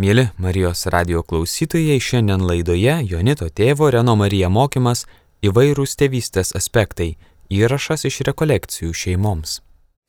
Mėly 0.00 0.30
Marijos 0.40 0.86
radio 0.88 1.20
klausytojai, 1.20 1.98
šiandien 2.00 2.40
laidoje 2.48 2.94
Jonito 3.04 3.44
tėvo 3.52 3.90
Reno 3.92 4.14
Marija 4.16 4.48
mokymas 4.48 5.02
įvairūs 5.44 5.98
tėvystės 6.00 6.54
aspektai- 6.56 7.18
įrašas 7.52 8.06
iš 8.08 8.22
rekolekcijų 8.24 8.94
šeimoms. 8.96 9.60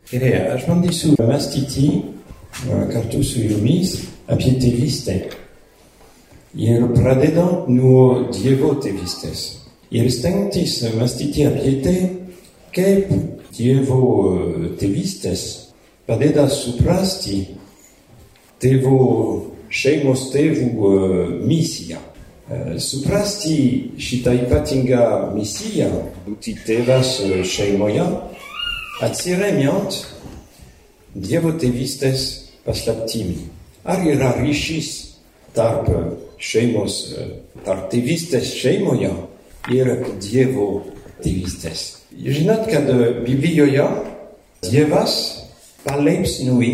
Gerai, 0.08 0.56
aš 0.56 0.68
bandysiu 0.70 1.18
mąstyti 1.20 2.02
kartu 2.94 3.24
su 3.24 3.44
jumis 3.44 4.08
apie 4.28 4.56
tėvystę. 4.56 5.34
Ir 6.56 6.88
pradedant 6.96 7.68
nuo 7.68 8.32
Dievo 8.32 8.76
tėvystės. 8.80 9.68
Ir 9.92 10.10
stengtis 10.10 10.82
mąstyti 10.96 11.44
apie 11.44 11.84
tai, 11.84 12.10
kaip 12.72 13.12
Dievo 13.52 14.72
tėvystės 14.80 15.74
padeda 16.08 16.48
suprasti 16.48 17.58
tėvo 18.62 19.53
šeimos 19.74 20.30
tėvų 20.34 20.92
misiją. 21.48 22.00
Suprasti 22.78 23.58
šitą 23.98 24.34
ypatingą 24.44 25.32
misiją, 25.34 25.90
būti 26.28 26.54
tėvas 26.68 27.16
šeimoje, 27.50 28.06
atsiremiant 29.04 30.02
Dievo 31.14 31.52
tėvystės 31.62 32.24
paslaptimi. 32.66 33.50
Ar 33.86 34.02
yra 34.02 34.32
ryšys 34.40 34.90
tarp 35.54 35.90
šeimos, 36.42 36.96
tarp 37.66 37.90
tėvystės 37.92 38.54
šeimoje 38.58 39.12
ir 39.74 39.92
Dievo 40.24 40.68
tėvystės. 41.24 42.04
Žinot, 42.14 42.66
kad 42.70 42.90
Biblijoje 43.26 43.86
Dievas 44.66 45.16
palaipsniui 45.86 46.74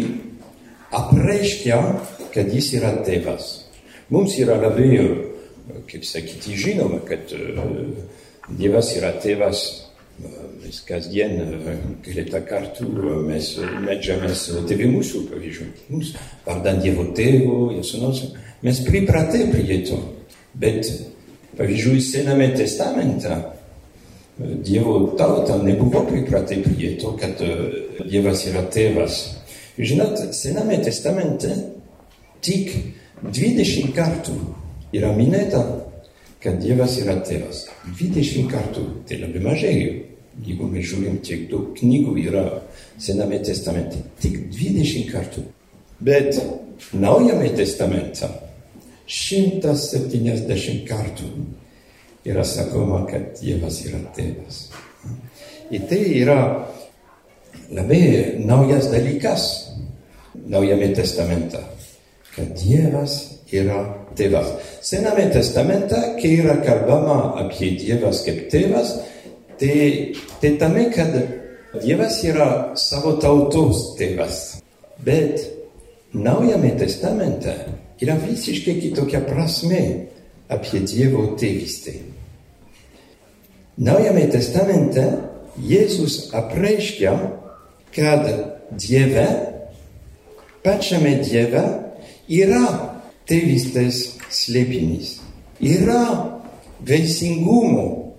apreiškia 0.95 1.77
kad 2.39 2.53
jis 2.55 2.71
yra 2.79 2.93
tėvas. 3.03 3.49
Mums 4.13 4.37
yra 4.39 4.55
labai, 4.61 4.95
kaip 5.89 6.05
sakyti, 6.07 6.55
žinoma, 6.55 7.01
kad 7.07 7.27
Dievas 8.49 8.95
yra 8.97 9.11
tėvas. 9.21 9.65
Mes 10.59 10.79
kasdien 10.87 11.37
keletą 12.03 12.41
kartų 12.47 12.87
mes 13.27 13.51
medžiamės 13.85 14.47
tėvį 14.67 14.89
mūsų, 14.95 15.21
pavyzdžiui. 15.29 15.67
Mums 15.91 16.13
vardan 16.47 16.81
Dievo 16.83 17.05
tėvo 17.15 17.69
ir 17.75 17.85
sūnaus. 17.87 18.23
Mes 18.65 18.81
pripratę 18.87 19.45
prie 19.51 19.81
to. 19.87 19.99
Bet, 20.59 20.87
pavyzdžiui, 21.59 22.01
Sename 22.03 22.49
testamente 22.55 23.35
Dievo 24.39 25.13
tauta 25.19 25.59
nebuvo 25.63 26.05
pripratę 26.07 26.61
prie 26.63 26.95
to, 26.99 27.13
kad 27.19 27.43
Dievas 28.07 28.47
yra 28.47 28.63
tėvas. 28.71 29.19
Žinot, 29.79 30.31
Sename 30.35 30.81
testamente 30.83 31.53
tik 32.45 32.71
20 33.23 33.93
kartų 33.95 34.35
yra 34.95 35.11
minėta, 35.15 35.61
kad 36.39 36.59
Dievas 36.63 36.95
yra 37.01 37.17
tėvas. 37.25 37.65
20 37.99 38.47
kartų, 38.51 38.85
tai 39.09 39.19
labai 39.19 39.43
mažai, 39.43 39.75
jeigu 40.45 40.69
mes 40.71 40.87
žiūrim, 40.87 41.19
tiek 41.25 41.49
daug 41.51 41.73
knygų 41.77 42.15
yra 42.29 42.45
Sename 42.99 43.39
testamente. 43.43 44.01
Tik 44.19 44.49
20 44.55 45.11
kartų. 45.11 45.43
Bet 45.99 46.39
Naujame 46.95 47.49
testamente 47.53 48.25
170 49.09 50.85
kartų 50.87 51.27
yra 52.25 52.43
sakoma, 52.47 53.03
kad 53.09 53.35
Dievas 53.37 53.81
yra 53.85 53.99
tėvas. 54.15 54.69
Ir 55.69 55.85
tai 55.89 55.99
yra 56.21 56.39
labai 57.69 58.39
naujas 58.41 58.89
dalykas 58.93 59.43
Naujame 60.49 60.87
testamente 60.95 61.59
kad 62.39 62.55
Dievas 62.57 63.19
yra 63.51 63.83
tėvas. 64.15 64.55
Sename 64.85 65.27
testamente, 65.33 65.99
kai 66.21 66.33
yra 66.39 66.57
kalbama 66.63 67.35
apie 67.43 67.75
Dievas 67.77 68.23
kaip 68.25 68.47
tėvas, 68.53 68.95
tai, 69.59 70.15
tai 70.39 70.55
tame, 70.61 70.87
kad 70.95 71.13
Dievas 71.83 72.23
yra 72.25 72.49
savo 72.79 73.17
tautos 73.21 73.91
tėvas. 73.99 74.43
Bet 75.03 75.59
Naujame 76.13 76.71
testamente 76.73 77.53
yra 78.01 78.15
visiškai 78.17 78.79
kitokia 78.81 79.19
prasme 79.21 79.81
apie 80.49 80.81
Dievo 80.81 81.35
tėvystę. 81.37 81.99
Naujame 83.77 84.25
testamente 84.33 85.03
Jėzus 85.61 86.31
apreiškia, 86.33 87.13
kad 87.93 88.25
Dieve, 88.73 89.27
pačiame 90.65 91.19
Dieve 91.21 91.61
yra 92.29 92.65
tėvystės 93.29 94.03
slėpinys, 94.29 95.17
yra 95.59 96.03
veisingumo 96.85 98.13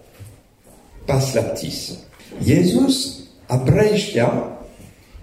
paslaptis. 1.09 2.01
Jėzus 2.45 2.99
apreiškia 3.51 4.29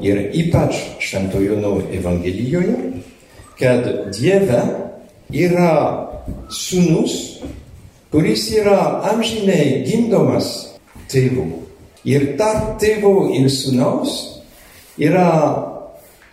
ir 0.04 0.28
ypač 0.36 0.80
Šventojono 1.04 1.78
Evangelijoje, 1.96 3.04
kad 3.60 3.88
Dieve 4.16 4.62
yra 5.34 5.72
sūnus, 6.54 7.16
kuris 8.12 8.48
yra 8.56 9.04
amžinai 9.12 9.84
gimdomas 9.88 10.52
tėvų. 11.12 11.48
Ir 12.08 12.34
tarp 12.40 12.78
tėvo 12.80 13.28
ir 13.36 13.50
sūnaus 13.52 14.14
yra 15.02 15.28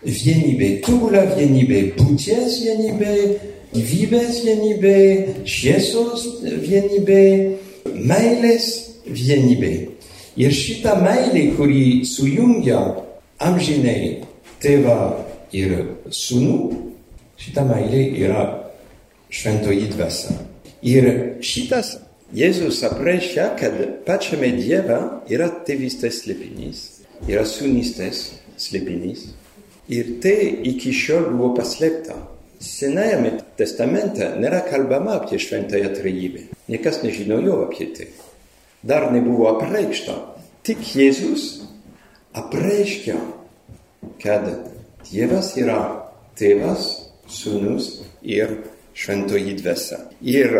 vienybė, 0.05 0.69
tobula 0.85 1.25
vienybė, 1.33 1.81
būties 1.97 2.59
vienybė, 2.63 3.15
gyvybės 3.73 4.41
vienybė, 4.45 4.97
šviesos 5.49 6.25
vienybė, 6.45 7.23
meilės 7.95 8.69
vienybė. 9.05 9.73
Ir 10.35 10.51
šita 10.51 10.97
meilė, 10.99 11.45
kuri 11.55 12.03
sujungia 12.07 12.81
amžinai 13.43 14.25
tėvą 14.63 14.99
ir 15.55 15.77
sūnų, 16.11 16.57
šita 17.39 17.63
meilė 17.67 18.03
yra 18.25 18.43
šventoji 19.31 19.93
dvasia. 19.95 20.35
Ir 20.85 21.07
šitas 21.43 21.95
Jėzus 22.35 22.81
apreiškia, 22.83 23.51
kad 23.59 23.75
pačiame 24.03 24.49
Dieve 24.57 24.97
yra 25.31 25.47
tėvystės 25.67 26.23
slėpinys, 26.23 26.79
yra 27.29 27.45
sūnystės 27.47 28.25
slėpinys. 28.59 29.27
Ir 29.89 30.15
tai 30.21 30.37
iki 30.65 30.93
šiol 30.95 31.29
buvo 31.35 31.53
paslėpta. 31.59 32.15
Senajame 32.65 33.35
testamente 33.59 34.31
nėra 34.39 34.63
kalbama 34.65 35.19
apie 35.19 35.37
šventąją 35.41 35.91
trejybę. 35.93 36.45
Niekas 36.71 37.03
nežinojo 37.03 37.59
apie 37.67 37.91
tai. 37.93 38.07
Dar 38.81 39.11
nebuvo 39.13 39.51
apreikšta. 39.51 40.15
Tik 40.65 40.81
Jėzus 40.95 41.65
apreiškia, 42.33 43.19
kad 44.23 44.49
Dievas 45.05 45.51
yra 45.61 45.79
tėvas, 46.39 46.87
sūnus 47.29 47.91
ir 48.25 48.57
šventoji 48.97 49.53
dvasia. 49.59 49.99
Ir 50.25 50.57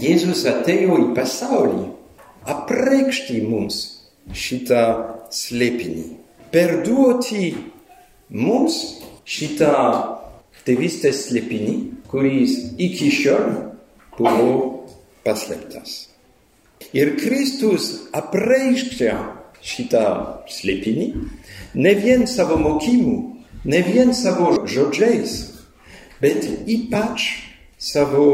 Jėzus 0.00 0.46
atėjo 0.48 0.96
į 1.02 1.08
pasaulį 1.18 1.84
apreikšti 2.48 3.42
mums 3.44 3.82
šitą 4.32 4.84
slėpinį. 5.34 6.06
Perduoti 6.52 7.50
mums 8.30 8.78
šitą 9.28 9.72
tėvystės 10.66 11.28
slėpinį, 11.28 11.74
kuris 12.10 12.56
iki 12.80 13.10
šiol 13.12 13.48
buvo 14.18 14.52
paslėptas. 15.24 16.08
Ir 16.96 17.16
Kristus 17.20 17.90
apreiškia 18.16 19.16
šitą 19.64 20.04
slėpinį 20.48 21.08
ne 21.74 21.94
vien 21.98 22.26
savo 22.30 22.56
mokymu, 22.60 23.16
ne 23.64 23.80
vien 23.84 24.14
savo 24.14 24.54
žodžiais, 24.68 25.38
bet 26.22 26.46
ypač 26.66 27.28
savo 27.78 28.28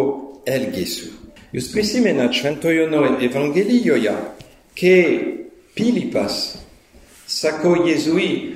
elgesiu. 0.46 1.12
Jūs 1.54 1.70
prisimenat 1.70 2.34
Šventojono 2.34 3.04
Evangelijoje, 3.22 4.14
kai 4.74 5.04
Pilypas 5.74 6.56
sako 7.30 7.76
Jėzui, 7.86 8.53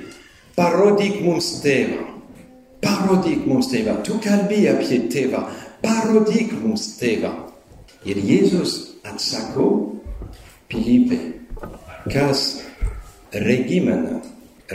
parodyk 0.59 1.21
mums 1.23 1.53
tėvą, 1.63 2.01
parodyk 2.83 3.45
mums 3.47 3.69
tėvą, 3.71 3.99
tu 4.03 4.17
kalbi 4.23 4.65
apie 4.67 5.05
tėvą, 5.11 5.45
parodyk 5.83 6.51
mums 6.59 6.97
tėvą. 6.99 7.31
Ir 8.07 8.19
Jėzus 8.23 8.75
atsako, 9.07 9.69
Pilypai, 10.69 11.19
kas 12.11 12.59
regi 13.33 13.79
mane, 13.81 14.19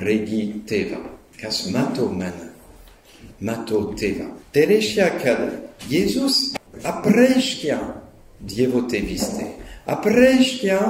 regi 0.02 0.40
tėvą, 0.68 1.02
kas 1.38 1.66
mato 1.72 2.08
mane, 2.10 2.48
mato 3.44 3.84
tėvą. 4.00 4.30
Tai 4.56 4.64
reiškia, 4.72 5.10
kad 5.20 5.44
Jėzus 5.90 6.56
apreiškia 6.84 7.78
Dievo 8.44 8.82
tėvystę, 8.90 9.46
apreiškia 9.88 10.80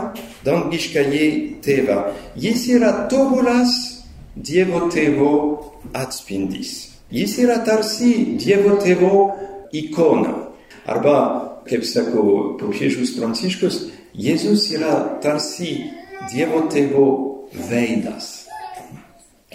dangiškąjį 0.46 1.26
tėvą. 1.62 1.98
Jis 2.40 2.64
yra 2.78 2.94
tobulas 3.12 3.93
Dievo 4.34 4.88
tėvo 4.90 5.30
atspindys. 5.94 6.90
Jis 7.14 7.36
yra 7.38 7.60
tarsi 7.62 8.34
Dievo 8.34 8.74
tėvo 8.82 9.18
ikona. 9.70 10.32
Arba, 10.90 11.18
kaip 11.68 11.84
sako 11.86 12.56
popiežius 12.58 13.14
Pranciškus, 13.14 13.78
Jėzus 14.14 14.66
yra 14.74 15.20
tarsi 15.22 15.84
Dievo 16.32 16.64
tėvo 16.70 17.06
veidas. 17.70 18.48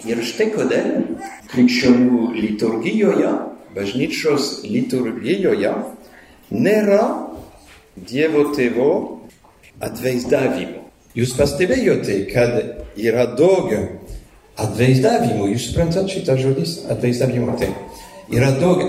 Ir 0.08 0.24
štai 0.24 0.48
kodėl 0.54 0.90
krikščionių 1.52 2.32
liturgijoje, 2.40 3.36
bažnyčios 3.76 4.62
liturgijoje, 4.64 5.76
nėra 6.56 7.04
Dievo 8.00 8.48
tėvo 8.56 8.92
atvaizdavimo. 9.84 10.86
Jūs 11.12 11.36
pastebėjote, 11.36 12.22
kad 12.32 12.54
yra 12.96 13.26
daug 13.36 13.99
atvaizdavimų, 14.58 15.50
jūs 15.52 15.70
suprantat 15.70 16.10
šitą 16.10 16.36
žodis 16.40 16.78
atvaizdavimo. 16.90 17.54
Tai 17.60 17.70
yra 18.34 18.50
daug, 18.58 18.82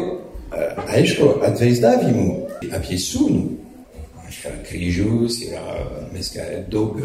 aišku, 0.87 1.37
atvaizdavimų 1.47 2.29
apie 2.77 2.97
sūnų. 3.01 3.43
Yra 4.31 4.55
kryžius, 4.65 5.41
yra 5.45 5.75
mes 6.13 6.31
daug 6.71 6.97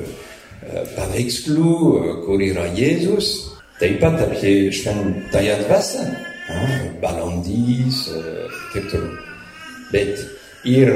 paveikslų, 0.96 1.72
kur 2.24 2.40
yra 2.40 2.64
Jėzus, 2.72 3.32
taip 3.76 3.98
pat 4.00 4.16
apie 4.24 4.70
šventąją 4.72 5.58
dvasę, 5.66 6.06
balandys, 7.02 8.06
taip 8.72 8.88
toliau. 8.88 9.18
Bet 9.92 10.22
ir 10.64 10.94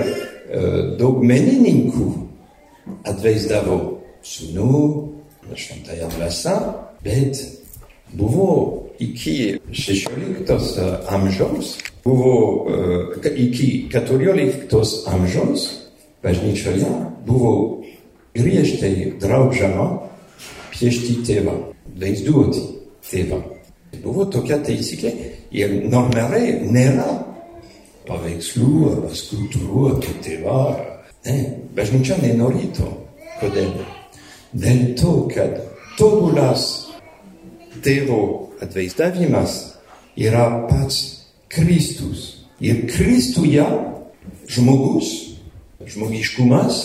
daug 0.99 1.21
menininkų 1.27 2.09
atvaizdavo 3.11 3.77
sūnų, 4.25 4.81
šventąją 5.51 6.09
dvasę, 6.17 6.57
bet 7.05 7.41
buvo 8.13 8.51
iki 9.01 9.59
16 9.73 11.09
amžiaus, 11.09 11.79
buvo 12.05 12.67
iki 13.37 13.89
14 13.93 15.09
amžiaus 15.09 15.69
bažnyčioje 16.23 16.87
buvo 17.27 17.83
griežtai 18.37 19.15
draudžiama 19.21 19.87
piešti 20.73 21.21
tėvą, 21.27 21.57
vaizduoti 22.01 22.63
tėvą. 23.11 23.41
Buvo 24.05 24.25
tokia 24.31 24.61
taisyklė 24.65 25.13
ir 25.53 25.75
normaliai 25.91 26.61
nėra 26.63 27.09
paveikslų 28.09 28.75
arba 28.93 29.11
skulptūrų 29.17 29.87
apie 29.97 30.15
tėvą. 30.25 30.61
Ne, 31.27 31.37
bažnyčia 31.77 32.17
nenori 32.23 32.71
to. 32.77 32.89
Kodėl? 33.41 33.75
Dėl 34.53 34.81
to, 34.99 35.13
kad 35.33 35.59
tobulas 35.99 36.90
tėvo 37.85 38.21
atvaizdavimas 38.63 39.57
yra 40.19 40.67
pats 40.69 41.01
Kristus. 41.51 42.47
Ir 42.61 42.85
Kristuje 42.91 43.65
žmogus, 44.51 45.37
žmogiškumas 45.89 46.81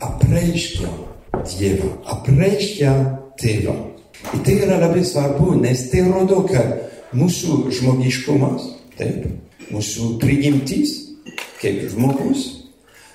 apreiškia 0.00 0.90
Dievą, 1.48 1.90
apreiškia 2.08 2.92
tėvą. 3.38 3.74
Ir 4.34 4.40
tai 4.44 4.54
yra 4.64 4.78
labai 4.80 5.04
svarbu, 5.06 5.52
nes 5.60 5.84
tai 5.92 6.02
rodo, 6.08 6.40
kad 6.48 6.88
mūsų 7.16 7.68
žmogiškumas, 7.78 8.64
taip, 8.98 9.28
mūsų 9.72 10.16
prigimtis, 10.22 10.94
kaip 11.60 11.84
žmogus, 11.92 12.46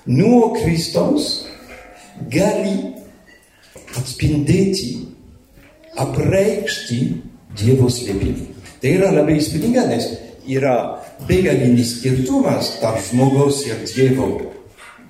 nuo 0.06 0.52
Kristaus 0.56 1.44
gali 2.32 2.94
atspindėti, 3.98 5.13
apreikšti 6.00 7.00
Dievo 7.54 7.86
slėpinį. 7.92 8.48
Tai 8.82 8.90
yra 8.98 9.12
labai 9.14 9.38
įspūdinga, 9.38 9.84
nes 9.86 10.08
yra 10.50 10.74
begalinis 11.28 11.94
skirtumas 11.98 12.74
tarp 12.82 12.98
žmogaus 13.06 13.62
ir 13.68 13.84
Dievo. 13.86 14.28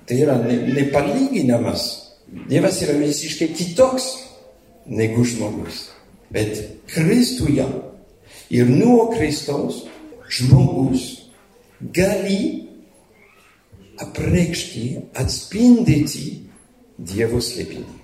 Tai 0.04 0.18
yra 0.20 0.36
ne, 0.42 0.58
nepalyginamas. 0.76 1.86
Dievas 2.50 2.82
yra 2.84 2.98
visiškai 3.00 3.48
kitoks 3.56 4.10
negu 4.86 5.24
žmogus. 5.24 5.88
Bet 6.34 6.60
Kristuje 6.92 7.64
ir 8.52 8.68
nuo 8.68 9.08
Kristaus 9.14 9.84
žmogus 10.28 11.08
gali 11.80 12.68
apreikšti, 14.04 14.86
atspindėti 15.16 16.40
Dievo 16.98 17.40
slėpinį 17.42 18.03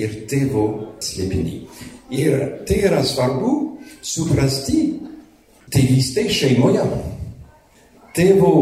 ir 0.00 0.16
tėvo 0.30 0.66
slėpinį. 1.02 1.56
Ir 2.16 2.36
tai 2.66 2.80
yra 2.88 3.02
svarbu 3.06 3.52
suprasti 4.02 4.80
tėvystė 5.70 6.26
šeimoje. 6.32 6.84
Tėvo 8.16 8.54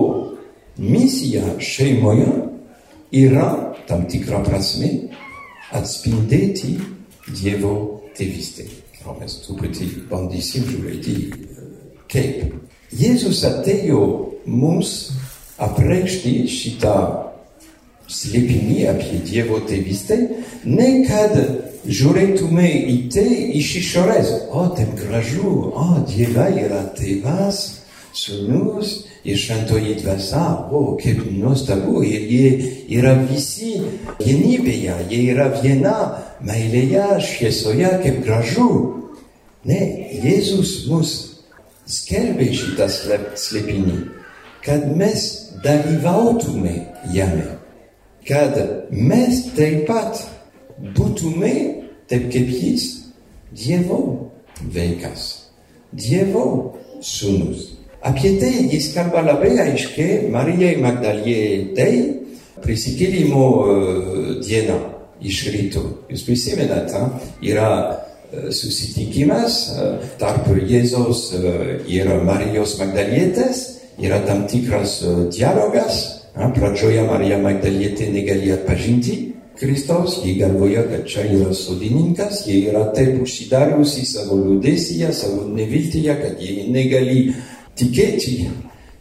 misija 0.79 1.57
šeimoje 1.63 2.29
yra 3.17 3.49
tam 3.89 4.05
tikra 4.11 4.43
prasme 4.45 4.91
atspindėti 5.75 6.77
Dievo 7.29 7.73
tėvystę. 8.17 8.65
O 9.09 9.13
mes 9.19 9.35
truputį 9.45 9.89
bandysim 10.09 10.65
žiūrėti 10.69 11.15
kaip. 12.09 12.55
Jėzus 12.89 13.43
atėjo 13.45 14.01
mums 14.49 14.95
apreikšti 15.61 16.33
šitą 16.49 17.28
slėpinį 18.09 18.85
apie 18.91 19.21
Dievo 19.29 19.61
tėvystę, 19.69 20.19
ne 20.65 20.89
kad 21.09 21.37
žiūrėtume 21.89 22.69
į 22.93 22.97
tai 23.13 23.29
iš 23.61 23.75
išorės. 23.83 24.33
O, 24.51 24.69
taip 24.77 24.95
gražu, 24.99 25.53
o, 25.73 25.89
Dieva 26.09 26.49
yra 26.53 26.85
tėvas, 26.99 27.63
sūnus 28.17 28.95
ir 29.29 29.39
šventoji 29.39 29.99
dvasia, 30.01 30.45
o, 30.73 30.97
kaip 31.01 31.21
nuostabu, 31.31 32.03
ir 32.07 32.25
jie 32.33 32.51
yra 32.99 33.15
visi 33.29 33.77
vienybėje, 34.21 34.97
jie 35.13 35.23
yra 35.35 35.51
viena 35.61 35.97
meilėje, 36.45 37.21
šviesoje, 37.29 37.93
kaip 38.05 38.23
gražu. 38.27 38.71
Ne, 39.69 39.81
Jėzus 40.23 40.87
mus 40.89 41.15
skelbė 41.89 42.49
šitą 42.57 42.89
slėpinį, 42.89 44.01
kad 44.65 44.87
mes 44.97 45.29
dalyvautume 45.65 46.75
jame, 47.13 47.58
kad 48.29 48.55
mes 48.93 49.43
taip 49.57 49.87
pat 49.89 50.21
būtume, 50.97 51.55
taip 52.11 52.29
kaip 52.33 52.53
jis, 52.53 52.95
Dievo 53.49 54.29
vaikas, 54.75 55.23
Dievo 55.97 56.45
sūnus. 57.01 57.79
Apie 58.05 58.37
tai 58.39 58.69
jis 58.69 58.93
kalba 58.95 59.25
labai 59.25 59.55
aiškiai 59.65 60.29
Marijai 60.31 60.77
Magdalietei 60.83 62.03
prisikėlimo 62.63 63.47
dieną 64.45 64.77
iš 65.25 65.41
ryto. 65.55 65.83
Jūs 66.13 66.27
prisimenat, 66.29 66.93
yra 67.43 67.71
susitikimas 68.53 69.57
tarp 70.21 70.53
Jėzaus 70.53 71.33
ir 71.89 72.13
Marijos 72.29 72.77
Magdalietės, 72.79 73.65
yra 73.99 74.21
tam 74.29 74.45
tikras 74.51 75.01
dialogas. 75.33 76.18
Pradžioje 76.39 77.03
Marija 77.03 77.39
Magdalietė 77.43 78.07
negalėjo 78.15 78.61
atpažinti 78.61 79.15
Kristaus, 79.59 80.21
jie 80.23 80.37
galvoja, 80.39 80.85
kad 80.87 81.03
čia 81.11 81.25
yra 81.35 81.51
sodininkas, 81.57 82.45
jie 82.47 82.69
yra 82.71 82.85
taip 82.95 83.17
užsidariusi 83.25 84.05
savo 84.07 84.39
liūdėsyje, 84.39 85.11
savo 85.19 85.49
neviltyje, 85.51 86.15
kad 86.21 86.39
jie 86.39 86.69
negali 86.71 87.33
tikėti, 87.79 88.37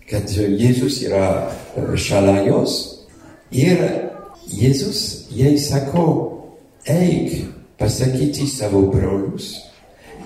kad 0.10 0.34
Jėzus 0.34 1.04
yra 1.06 1.28
šalia 1.94 2.42
jos. 2.48 2.80
Ir 3.54 3.86
Jėzus 4.50 5.30
jai 5.38 5.54
sako, 5.62 6.08
eik 6.90 7.44
pasakyti 7.78 8.48
savo 8.50 8.88
brolius, 8.90 9.54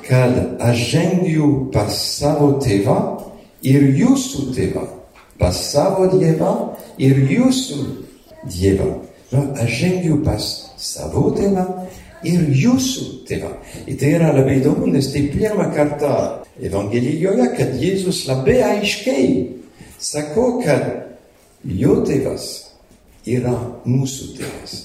kad 0.07 0.37
aš 0.63 0.85
žengiu 0.93 1.49
pas 1.75 1.91
savo 1.91 2.53
tėvą 2.63 3.01
ir 3.67 3.89
jūsų 3.99 4.47
tėvą, 4.55 4.87
pas 5.41 5.59
savo 5.73 6.07
dievą 6.15 6.53
ir 6.97 7.21
jūsų 7.31 7.79
dievą. 8.49 8.91
No, 9.31 9.45
aš 9.55 9.71
žengiu 9.79 10.19
pas 10.25 10.43
savo 10.81 11.29
tėvą 11.37 11.65
ir 12.27 12.49
jūsų 12.51 13.05
tėvą. 13.29 13.51
Ir 13.85 13.97
tai 13.99 14.13
yra 14.17 14.31
labai 14.35 14.59
įdomu, 14.59 14.89
nes 14.91 15.07
tai 15.13 15.27
pirmą 15.31 15.69
kartą 15.75 16.13
Evangelijoje, 16.61 17.47
kad 17.57 17.77
Jėzus 17.79 18.25
labai 18.27 18.59
aiškiai 18.65 19.29
sako, 20.01 20.59
kad 20.65 20.83
jo 21.63 22.01
tėvas 22.05 22.49
yra 23.25 23.55
mūsų 23.85 24.33
tėvas. 24.37 24.75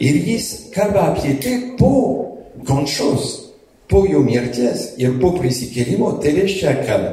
Ir 0.00 0.16
jis 0.24 0.48
kalba 0.74 1.10
apie 1.12 1.36
tai 1.42 1.56
po 1.78 1.92
kančios, 2.66 3.52
po 3.90 4.04
jo 4.08 4.22
mirties 4.24 4.94
ir 5.00 5.18
po 5.20 5.34
prisikėlimo. 5.36 6.14
Tai 6.22 6.32
reiškia, 6.38 6.74
kad 6.86 7.06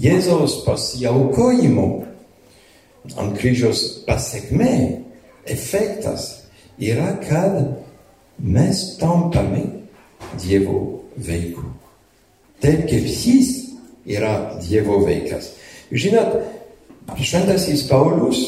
Jėzaus 0.00 0.60
pasiaukojimo 0.66 2.05
ant 3.14 3.36
kryžiaus 3.38 3.82
pasiekmė, 4.06 5.02
efektas 5.46 6.28
yra, 6.82 7.14
kad 7.22 7.60
mes 8.42 8.82
tampame 9.00 9.64
Dievo 10.40 10.80
vaikų. 11.22 11.64
Taip 12.60 12.86
kaip 12.90 13.06
jis 13.06 13.50
yra 14.08 14.58
Dievo 14.64 14.98
vaikas. 15.04 15.52
Žinot, 15.92 16.40
šventasis 17.22 17.86
Paulius 17.90 18.42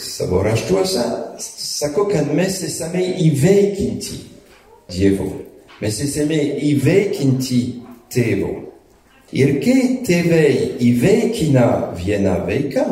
savo 0.00 0.40
raštuose 0.42 1.04
sako, 1.38 2.06
kad 2.08 2.32
mes 2.34 2.62
esame 2.64 3.04
įveikinti 3.26 4.20
Dievo. 4.90 5.28
Mes 5.80 6.00
esame 6.04 6.38
įveikinti 6.70 7.60
tėvo. 8.12 8.50
Ir 9.32 9.60
kai 9.62 9.82
tėvai 10.06 10.48
įveikina 10.82 11.66
vieną 11.96 12.34
vaiką, 12.48 12.86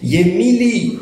e 0.00 0.18
mili 0.18 1.00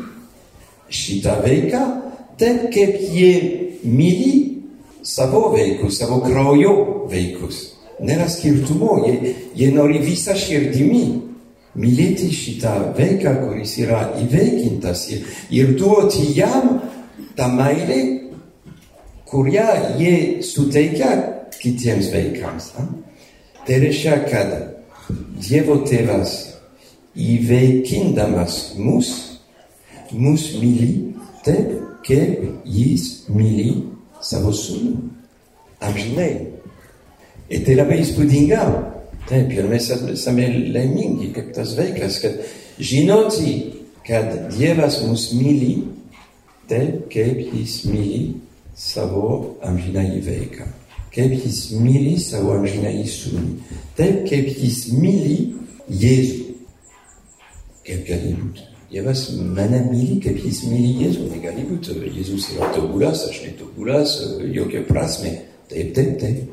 și 0.87 1.19
taveica, 1.19 2.03
ten 2.35 2.67
che 2.69 2.87
pie 2.87 3.67
mili 3.81 4.63
savo 5.01 5.49
veicus, 5.49 5.97
savo 5.97 6.19
croio 6.19 7.05
veicus. 7.07 7.73
Nella 7.99 8.27
scirtumo, 8.27 9.05
e, 9.05 9.35
e 9.55 9.71
norivisa 9.71 10.33
scirdimi, 10.33 11.23
mileti 11.71 12.29
și 12.29 12.57
taveica 12.57 13.35
corisira 13.35 14.13
i 14.21 14.25
veicintas, 14.35 15.09
irduo 15.49 16.03
tiam 16.03 16.83
tamaile 17.35 18.21
curia 19.23 19.95
e 19.99 20.41
suteica 20.41 21.47
citiens 21.59 22.09
veicans. 22.09 22.73
Teresia 23.65 24.23
cada, 24.23 24.77
dievo 25.39 25.77
tevas, 25.77 26.54
įveikindamas 27.15 28.75
mus, 28.79 29.11
mus 30.11 30.49
myli 30.59 31.13
taip, 31.45 31.71
kaip 32.05 32.67
jis 32.69 33.25
myli 33.31 33.71
savo 34.21 34.53
sūnų. 34.55 34.93
Amžinai. 35.85 36.31
Ir 37.49 37.65
tai 37.65 37.77
labai 37.77 38.01
įspūdinga. 38.03 38.61
Taip, 39.25 39.49
ir 39.57 39.65
mes 39.69 39.89
esame 39.89 40.45
laimingi, 40.75 41.31
kaip 41.33 41.49
tas 41.55 41.73
vaikas, 41.77 42.19
kad 42.21 42.37
žinoti, 42.77 43.55
kad 44.05 44.29
Dievas 44.53 44.99
mus 45.07 45.31
myli 45.33 45.79
taip, 46.69 47.07
kaip 47.13 47.41
jis 47.55 47.83
myli 47.89 48.23
savo 48.77 49.55
amžinąjį 49.65 50.25
vaiką 50.29 50.73
kaip 51.15 51.31
jis 51.45 51.59
myli 51.79 52.17
savo 52.19 52.57
amžinąjį 52.57 53.05
sūnų, 53.07 53.43
taip 53.95 54.25
kaip 54.27 54.49
jis 54.59 54.81
myli 54.91 55.37
Jėzų. 55.85 56.44
Kaip 57.85 58.07
gali 58.07 58.33
būti? 58.39 58.65
Dievas 58.89 59.25
mane 59.35 59.81
myli, 59.89 60.19
kaip 60.23 60.37
jis 60.39 60.61
myli 60.69 60.93
Jėzų, 61.03 61.29
negali 61.33 61.65
būti. 61.67 61.97
Jėzus 62.15 62.51
yra 62.55 62.69
tobulas, 62.75 63.25
aš 63.29 63.41
netobulas, 63.43 64.13
jokia 64.55 64.83
prasme. 64.87 65.33
Taip, 65.69 65.93
taip, 65.97 66.13
taip. 66.21 66.43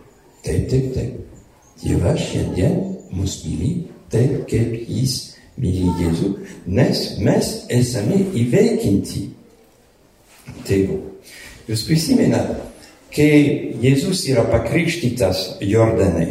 Taip, 0.43 0.65
taip, 0.71 0.89
taip. 0.97 1.45
Dievas 1.83 2.21
šiandien 2.31 2.79
mus 3.15 3.39
myli 3.47 3.73
taip, 4.12 4.43
kaip 4.51 4.75
jis 4.89 5.17
myli 5.61 5.93
Jėzų, 6.01 6.33
nes 6.67 7.03
mes 7.23 7.53
esame 7.73 8.19
įveikinti 8.39 9.27
tėvų. 10.69 10.99
Jūs 11.69 11.85
prisimenate, 11.87 12.59
kai 13.15 13.31
Jėzus 13.83 14.25
yra 14.33 14.45
pakrikštytas 14.51 15.62
Jordane, 15.65 16.29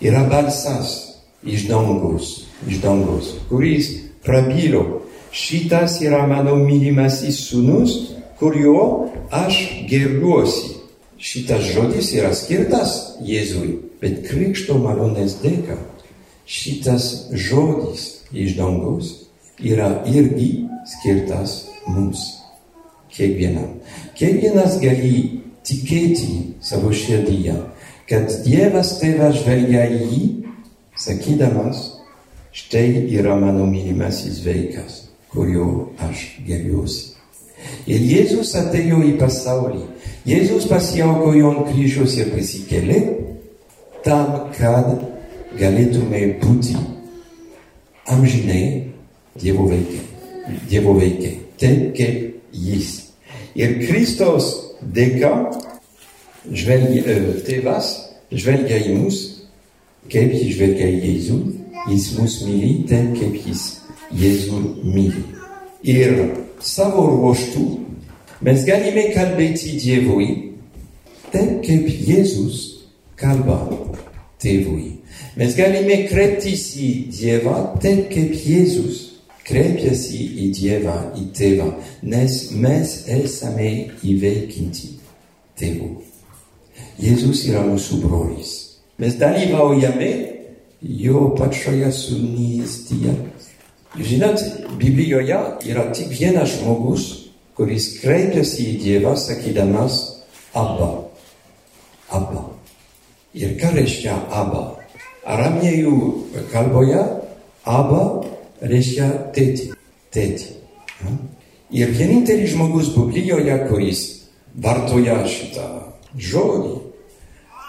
yra 0.00 0.24
balsas 0.30 1.05
iš 1.46 1.66
dangus, 1.70 2.46
iš 2.68 2.80
dangus, 2.82 3.34
kuris 3.48 3.90
prabilo, 4.24 5.02
šitas 5.32 6.00
yra 6.02 6.26
mano 6.26 6.56
mylimasis 6.60 7.40
sūnus, 7.48 7.96
kuriuo 8.38 9.10
aš 9.30 9.60
gerbiuosi. 9.90 10.74
Šitas 11.16 11.70
žodis 11.72 12.10
yra 12.12 12.34
skirtas 12.36 12.96
Jėzui, 13.24 13.78
bet 14.02 14.26
krikšto 14.28 14.76
malonės 14.82 15.38
dėka 15.40 15.78
šitas 16.46 17.30
žodis 17.32 18.02
iš 18.32 18.56
dangus 18.56 19.12
yra 19.58 20.04
irgi 20.06 20.66
skirtas 20.86 21.66
mums, 21.86 22.22
kiekvienam. 23.10 23.78
Kiekvienas 24.16 24.78
gali 24.82 25.40
tikėti 25.66 26.56
savo 26.62 26.92
širdyje, 26.94 27.56
kad 28.06 28.30
Dievas 28.44 28.96
tėvas 29.00 29.40
žvelgia 29.40 29.86
į 29.90 30.02
jį, 30.04 30.22
sakydamas, 30.96 31.82
štai 32.52 33.06
yra 33.12 33.36
mano 33.36 33.66
mylimasis 33.66 34.40
vaikas, 34.46 35.06
kuriuo 35.32 35.92
aš 36.08 36.40
geriausi. 36.46 37.12
Ir 37.86 38.02
Jėzus 38.02 38.52
atėjo 38.58 39.02
į 39.06 39.16
pasaulį. 39.20 39.82
Jėzus 40.26 40.66
pasiaukojo 40.70 41.52
ant 41.52 41.70
kryžiaus 41.70 42.16
ir 42.20 42.32
prisikėlė 42.34 43.00
tam, 44.06 44.50
kad 44.56 44.92
galėtume 45.58 46.22
būti 46.42 46.76
amžinai 48.12 48.92
Dievo 49.36 49.66
vaikai. 49.68 50.00
Dievo 50.70 50.94
vaikai. 50.96 51.34
Taip 51.60 51.90
kaip 51.96 52.52
jis. 52.52 53.12
Ir 53.56 53.78
Kristos 53.82 54.48
dėka 54.80 55.32
žvelgia, 56.52 57.16
tėvas 57.46 57.90
žvelgia 58.32 58.78
į 58.86 58.96
mus, 59.00 59.20
kaip 60.12 60.34
jis 60.34 60.54
žvelgia 60.54 60.88
į 60.90 61.00
Jėzų, 61.04 61.38
jis 61.90 62.06
mus 62.18 62.38
myli 62.46 62.72
taip, 62.90 63.12
kaip 63.18 63.36
jis 63.46 63.64
Jėzų 64.16 64.60
myli. 64.84 65.24
Ir 65.86 66.16
savo 66.60 67.06
ruoštų 67.12 67.64
mes 68.46 68.64
galime 68.66 69.08
kalbėti 69.14 69.76
Dievui 69.82 70.28
taip, 71.32 71.60
kaip 71.66 71.88
Jėzus 72.08 72.62
kalba 73.18 73.60
tėvui. 74.42 74.96
Mes 75.36 75.56
galime 75.56 76.02
kreiptis 76.10 76.70
į 76.80 76.90
Dievą 77.12 77.58
taip, 77.82 78.08
kaip 78.12 78.34
Jėzus 78.46 79.02
kreipiasi 79.46 80.22
į 80.42 80.50
Dievą, 80.56 80.96
į 81.18 81.28
tėvą, 81.36 81.70
nes 82.02 82.38
mes 82.56 82.96
esame 83.14 83.70
įveikinti 84.02 84.94
tėvų. 85.60 85.90
Jėzus 87.00 87.44
yra 87.50 87.62
mūsų 87.68 88.00
brolis. 88.02 88.65
Mes 88.98 89.16
dalyvaujame 89.20 90.10
jo 90.80 91.30
pačioje 91.36 91.90
sūnystyje. 91.92 93.12
Žinot, 93.96 94.40
Biblijoje 94.80 95.36
yra 95.68 95.84
tik 95.92 96.12
vienas 96.16 96.54
žmogus, 96.56 97.04
kuris 97.56 97.90
kreipiasi 98.00 98.70
į 98.72 98.78
Dievą, 98.80 99.12
sakydamas 99.20 99.98
Abba. 100.56 100.88
Abba. 102.08 102.46
Ir 103.36 103.56
ką 103.60 103.74
reiškia 103.76 104.16
Abba? 104.32 104.64
Aramėjų 105.28 105.96
kalboje 106.52 107.02
Abba 107.68 108.02
reiškia 108.64 109.10
tėti. 109.36 109.72
Tėti. 110.12 110.54
Ir 111.76 111.92
vienintelis 111.92 112.54
žmogus 112.54 112.94
Biblijoje, 112.96 113.56
kuris 113.68 114.02
vartoja 114.56 115.18
šitą 115.28 115.66
žodį, 116.16 116.85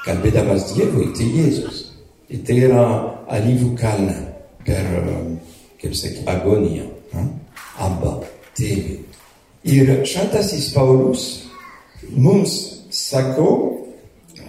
kalbėdamas 0.07 0.71
Dievui, 0.73 1.11
tai 1.17 1.27
Jėzus. 1.35 1.83
Ir 2.31 2.43
tai 2.47 2.57
yra 2.67 2.85
alyvų 3.31 3.73
kalna 3.79 4.15
per, 4.67 4.87
kaip 5.81 5.95
sakyti, 5.95 6.25
agoniją. 6.27 6.87
Abba, 7.83 8.17
tėvė. 8.57 8.97
Ir 9.67 9.91
šventasis 10.07 10.71
Paulus 10.73 11.27
mums 12.15 12.55
sako, 12.93 13.51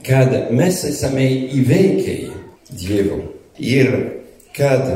kad 0.07 0.33
mes 0.55 0.81
esame 0.89 1.27
įveikę 1.59 2.19
Dievo 2.71 3.23
ir 3.59 3.95
kad 4.57 4.87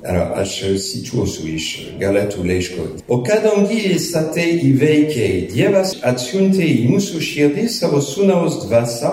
Aš 0.00 0.54
cituosiu 0.80 1.44
iš 1.52 1.66
Galatų 2.00 2.46
laiško. 2.48 2.84
O 3.12 3.18
kadangi 3.20 3.82
esate 3.92 4.46
įveikę, 4.64 5.26
Dievas 5.52 5.98
atsiuntė 6.08 6.64
į 6.64 6.86
mūsų 6.88 7.20
širdį 7.20 7.66
savo 7.68 8.00
sūnaus 8.00 8.62
dvasą, 8.62 9.10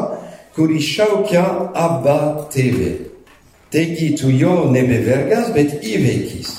kuri 0.57 0.81
šaukia 0.83 1.43
Abba 1.77 2.47
tėvė. 2.53 2.93
Taigi 3.71 4.13
tu 4.17 4.31
jo 4.33 4.71
nebevergas, 4.71 5.51
bet 5.55 5.77
įveikis. 5.85 6.55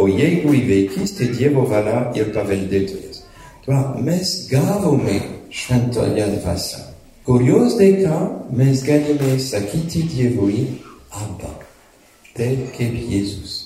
O 0.00 0.06
jeigu 0.08 0.54
įveikis, 0.56 1.16
tai 1.18 1.28
Dievo 1.34 1.66
valia 1.68 2.06
ir 2.16 2.30
paveldėtojas. 2.32 3.24
Tuo 3.66 3.80
mes 4.04 4.30
gavome 4.50 5.18
šventoje 5.52 6.30
dvasą, 6.38 6.86
kurios 7.28 7.76
dėka 7.80 8.22
mes 8.56 8.86
galime 8.86 9.36
sakyti 9.40 10.06
Dievui 10.14 10.64
Abba 11.12 11.52
taip 12.36 12.72
kaip 12.76 12.96
Jėzus. 12.96 13.56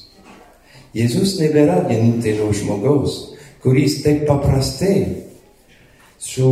Jėzus 0.97 1.37
nebėra 1.39 1.83
vienintelio 1.87 2.49
žmogaus, 2.57 3.37
kuris 3.63 4.01
taip 4.05 4.25
paprastai, 4.29 5.27
su 6.19 6.49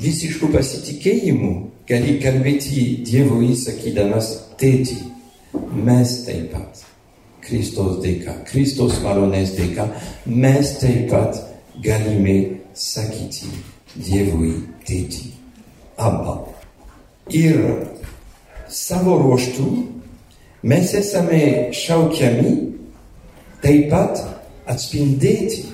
visišku 0.00 0.48
pasitikėjimu 0.52 1.52
gali 1.88 2.18
kalbėti 2.22 3.02
Dievui 3.06 3.52
sakydamas 3.58 4.32
tėti. 4.60 4.98
Mes 5.72 6.14
taip 6.26 6.52
pat, 6.52 6.80
Kristos 7.44 7.98
dėka, 8.04 8.38
Kristos 8.48 9.00
malonės 9.04 9.52
dėka, 9.58 9.88
mes 10.26 10.76
taip 10.80 11.10
pat 11.12 11.40
galime 11.84 12.38
sakyti 12.74 13.50
Dievui 13.96 14.54
tėti. 14.88 15.32
Abba. 16.00 16.38
Ir 17.36 17.60
savo 18.72 19.18
ruoštų 19.20 19.68
mes 20.66 20.94
esame 20.96 21.42
šaukiami 21.76 22.54
taip 23.62 23.90
pat 23.92 24.22
atspindėti, 24.72 25.66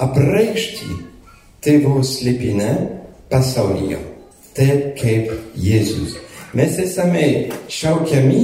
apreikšti 0.00 0.94
tėvo 1.62 2.00
slėpinę 2.06 2.72
pasaulyje, 3.32 3.98
taip 4.56 4.92
kaip 5.00 5.32
Jėzus. 5.56 6.16
Mes 6.54 6.76
esame 6.82 7.24
šaukiami 7.72 8.42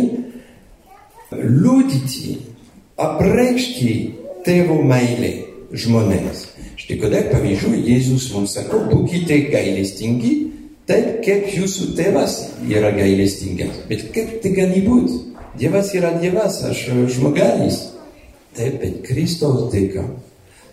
liudyti, 1.36 2.38
apreikšti 2.98 3.92
tėvo 4.46 4.80
meilę 4.88 5.32
žmonėms. 5.76 6.46
Štai 6.80 6.96
kodėl, 7.02 7.28
pavyzdžiui, 7.32 7.82
Jėzus 7.90 8.30
mums 8.32 8.56
sako, 8.56 8.86
būkite 8.88 9.42
gailestingi, 9.52 10.32
taip 10.88 11.20
kaip 11.26 11.50
jūsų 11.52 11.92
tėvas 11.98 12.38
yra 12.70 12.94
gailestingas. 12.96 13.84
Bet 13.90 14.08
kaip 14.14 14.38
tai 14.42 14.54
gali 14.56 14.82
būti? 14.86 15.20
Dievas 15.58 15.92
yra 15.98 16.14
Dievas, 16.22 16.62
aš 16.64 16.86
žmogelis. 17.12 17.82
Taip, 18.56 18.80
bet 18.80 19.02
Kristaus 19.06 19.68
dėka 19.74 20.06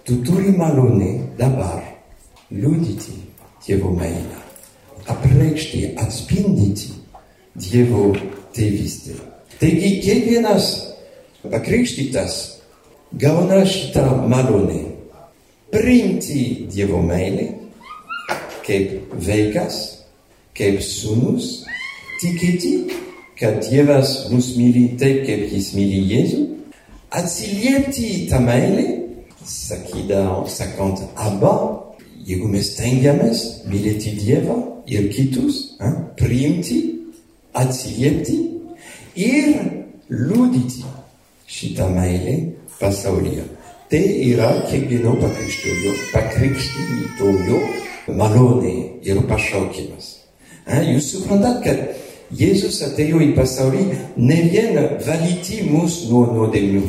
tu 0.06 0.22
turi 0.24 0.54
malonę 0.56 1.36
dabar 1.38 1.82
liudyti 2.54 3.25
Dievo 3.66 3.92
meilę, 3.98 4.40
apreikšti, 5.10 5.96
atspindyti 5.98 6.94
Dievo 7.56 8.12
tėvystę. 8.56 9.18
Taigi 9.60 10.00
kiekvienas 10.04 10.72
pakrikštytas 11.52 12.40
gauna 13.22 13.64
šitą 13.66 14.06
malonę 14.30 14.82
priimti 15.72 16.68
Dievo 16.72 17.02
meilę 17.02 17.54
kaip 18.66 19.14
vaikas, 19.26 19.78
kaip 20.58 20.82
sūnus, 20.84 21.64
tikėti, 22.22 22.74
kad 23.40 23.62
Dievas 23.68 24.26
mus 24.32 24.54
myli 24.58 24.88
taip, 25.00 25.24
kaip 25.28 25.46
jis 25.54 25.72
myli 25.78 26.02
Jėzų, 26.10 26.44
atsiliepti 27.16 28.26
tą 28.32 28.42
meilę, 28.44 28.86
sakant 29.46 31.04
abba, 31.22 31.54
jeigu 32.26 32.48
mes 32.50 32.76
tengiamės 32.78 33.40
mylėti 33.70 34.16
Dievą 34.20 34.58
ir 34.90 35.10
kitus, 35.14 35.78
priimti, 36.20 36.78
atsiliepti 37.56 38.36
ir 39.16 39.56
liudyti 40.10 40.84
šitą 41.48 41.90
meilę 41.94 42.36
pasaulyje. 42.80 43.44
Tai 43.90 44.06
yra 44.32 44.50
kiekvieno 44.66 45.16
pakrikštytojo 45.22 47.60
malonė 48.18 48.76
ir 49.06 49.18
pašaukimas. 49.30 50.06
Jūs 50.66 51.12
suprantat, 51.14 51.62
kad 51.62 51.78
Jėzus 52.36 52.82
atėjo 52.82 53.22
į 53.22 53.38
pasaulį 53.38 53.86
ne 54.18 54.50
vien 54.50 54.74
valyti 55.06 55.62
mus 55.70 56.10
nuo 56.10 56.26
nuodėmių. 56.34 56.82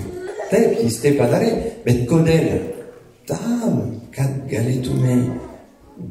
Taip, 0.48 0.80
jis 0.80 0.96
tai 1.02 1.12
padarė, 1.18 1.50
bet 1.84 2.08
kodėl? 2.08 2.72
Tam, 3.28 4.00
kad 4.16 4.32
galėtume 4.50 5.16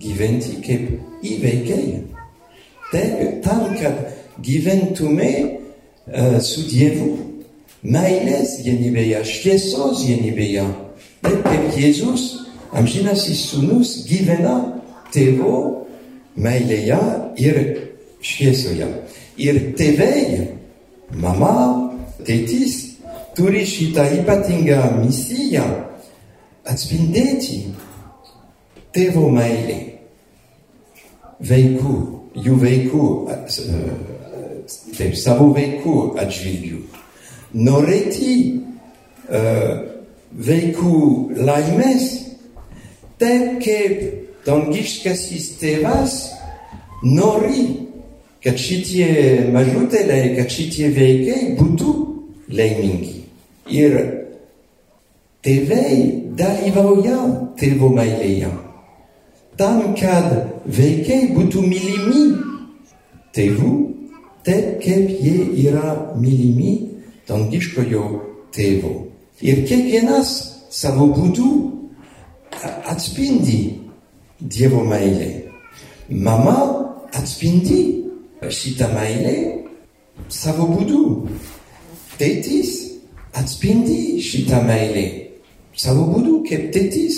gyventi 0.01 0.59
kaip 0.65 1.25
įveikiai. 1.25 2.01
Taip, 2.91 3.41
tam, 3.43 3.65
kad 3.79 4.01
gyventume 4.45 5.31
uh, 5.41 6.37
su 6.41 6.65
Dievu 6.69 7.15
meilės 7.85 8.59
vienybėje, 8.65 9.21
šviesos 9.29 10.05
vienybėje. 10.05 10.65
Taip 11.25 11.41
kaip 11.45 11.77
Jėzus, 11.77 12.25
amžinasis 12.77 13.47
sūnus, 13.49 13.95
gyvena 14.09 14.55
tėvo 15.13 15.57
meilėje 16.37 17.01
ir 17.41 17.61
šviesoje. 18.25 18.89
Ir 19.41 19.61
tėvai, 19.77 20.45
mama, 21.21 21.55
tėtis 22.25 22.77
turi 23.35 23.65
šitą 23.67 24.05
ypatingą 24.21 24.79
misiją 25.01 25.65
atspindėti 26.65 27.65
tėvo 28.95 29.27
meilę 29.33 29.79
vaikų, 31.45 31.95
jų 32.45 32.59
vaikų, 32.61 33.07
taip, 34.95 35.15
savo 35.19 35.49
vaikų 35.55 35.95
atžvilgių. 36.23 36.79
Norėti 37.55 38.31
uh, 38.55 39.73
vaikų 40.35 40.95
laimės, 41.39 42.07
taip 43.21 43.59
kaip 43.63 44.01
dangiškasis 44.45 45.55
tėvas 45.61 46.17
nori, 47.03 47.67
kad 48.43 48.59
šitie 48.61 49.49
mažutėliai, 49.53 50.35
kad 50.37 50.51
šitie 50.51 50.91
vaikai 50.93 51.55
būtų 51.57 51.95
laimingi. 52.53 53.15
Ir 53.73 53.95
tėvai 55.45 55.95
dalyvauja 56.37 57.17
tėvo 57.57 57.89
meilėje. 57.95 58.51
Tam, 59.55 59.93
kad 59.95 60.31
vaikai 60.67 61.29
būtų 61.35 61.61
mylimi 61.63 62.23
tėvų, 63.35 63.71
taip 64.43 64.81
kaip 64.83 65.11
jie 65.23 65.35
yra 65.63 65.93
mylimi 66.19 66.73
dangiškojo 67.29 68.03
tėvo. 68.55 68.93
Ir 69.39 69.63
kiekvienas 69.67 70.35
savo 70.71 71.07
būdu 71.15 71.49
atspindi 72.91 73.79
Dievo 74.39 74.83
meilę. 74.83 75.29
Mama 76.09 76.57
atspindi 77.15 78.03
šitą 78.43 78.91
meilę 78.91 79.35
savo 80.27 80.67
būdu. 80.73 80.99
Tėtis 82.19 82.73
atspindi 83.35 84.19
šitą 84.23 84.59
meilę 84.67 85.05
savo 85.75 86.05
būdu 86.11 86.41
kaip 86.47 86.69
tėtis, 86.75 87.17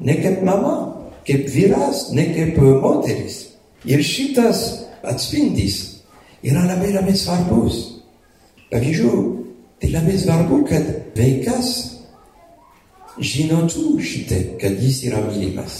ne 0.00 0.16
kaip 0.20 0.42
mama, 0.44 0.93
kaip 1.26 1.48
vyras, 1.50 2.10
ne 2.12 2.28
kaip 2.34 2.58
moteris. 2.82 3.40
Ir 3.84 4.02
šitas 4.04 4.60
atspindys 5.04 5.80
yra 6.44 6.64
labai 6.68 6.92
labai 6.94 7.16
svarbus. 7.16 7.80
Pavyzdžiui, 8.72 9.24
tai 9.80 9.90
labai 9.92 10.16
svarbu, 10.18 10.62
kad 10.68 10.88
vaikas 11.16 11.72
žinotų 13.20 13.98
šitą, 14.02 14.40
kad 14.60 14.80
jis 14.82 15.04
yra 15.08 15.20
mylimas. 15.28 15.76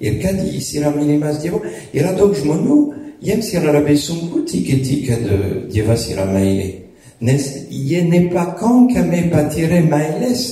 Ir 0.00 0.16
kad 0.22 0.38
jis 0.46 0.70
yra 0.78 0.92
mylimas 0.94 1.42
Dievo, 1.42 1.60
yra 1.92 2.14
daug 2.16 2.32
žmonių, 2.38 2.78
jiems 3.20 3.50
yra 3.58 3.74
labai 3.76 3.98
sunku 4.00 4.46
tikėti, 4.48 5.02
kad 5.08 5.26
Dievas 5.72 6.06
yra 6.12 6.24
meilė. 6.30 6.70
Nes 7.20 7.50
jie 7.68 8.00
nepakankamai 8.08 9.26
patyrė 9.28 9.82
meilės, 9.84 10.46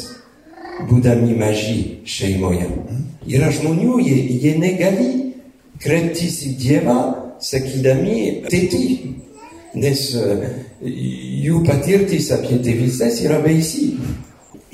būdami 0.87 1.35
maži 1.39 1.79
šeimoje. 2.07 2.69
Yra 3.29 3.51
žmonių, 3.53 3.99
jie, 4.05 4.19
jie 4.39 4.55
negali 4.61 5.09
kreiptis 5.83 6.41
į 6.47 6.55
Dievą, 6.63 6.99
sakydami 7.43 8.45
tėti. 8.49 8.85
Nes 9.79 10.01
uh, 10.17 10.47
jų 10.83 11.63
patirtis 11.67 12.31
apie 12.35 12.61
tėvystės 12.65 13.21
yra 13.27 13.41
baisi. 13.45 13.93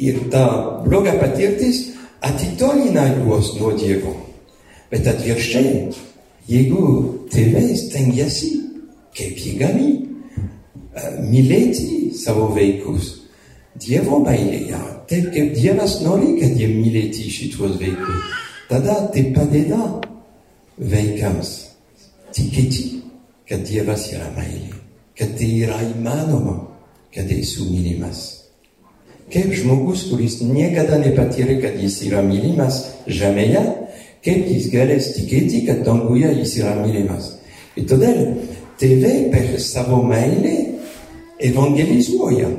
Ir 0.00 0.24
ta 0.30 0.44
bloga 0.84 1.14
patirtis 1.20 1.88
atitolina 2.24 3.06
juos 3.18 3.54
nuo 3.58 3.72
Dievo. 3.78 4.14
Bet 4.92 5.06
atvirkščiai, 5.10 5.88
jeigu 6.50 6.86
tėvai 7.32 7.74
stengiasi, 7.78 8.52
kaip 9.16 9.40
jie 9.40 9.58
gali, 9.58 9.90
uh, 9.98 11.20
mylėti 11.26 12.14
savo 12.20 12.52
vaikus, 12.54 13.23
Dievo 13.74 14.20
meilėje, 14.22 14.78
taip 15.10 15.32
kaip 15.34 15.54
Dievas 15.56 15.96
nori, 16.04 16.36
kad 16.38 16.52
jie 16.54 16.68
mylėti 16.70 17.26
šitos 17.26 17.74
vaikus, 17.80 18.34
tada 18.70 19.00
tai 19.10 19.24
padeda 19.34 19.80
vaikams 20.78 21.50
tikėti, 22.36 22.84
kad 23.50 23.64
Dievas 23.66 24.06
yra 24.12 24.28
meilė, 24.36 24.76
kad 25.18 25.34
tai 25.40 25.48
yra 25.64 25.80
įmanoma, 25.88 26.54
kad 27.14 27.30
esu 27.34 27.66
mylimas. 27.66 28.22
Kaip 29.32 29.50
žmogus, 29.58 30.04
kuris 30.06 30.38
niekada 30.44 31.00
nepatyrė, 31.02 31.56
kad 31.64 31.78
jis 31.80 31.96
yra 32.06 32.20
mylimas 32.22 32.78
žemėje, 33.10 33.64
kaip 34.22 34.52
jis 34.52 34.68
galės 34.70 35.08
tikėti, 35.16 35.64
kad 35.66 35.82
danguje 35.82 36.30
jis 36.38 36.60
yra 36.60 36.76
mylimas. 36.78 37.32
Ir 37.74 37.88
todėl 37.90 38.22
tėvai 38.78 39.32
per 39.34 39.50
savo 39.58 39.98
meilę 40.06 40.54
evangelizuoja 41.42 42.52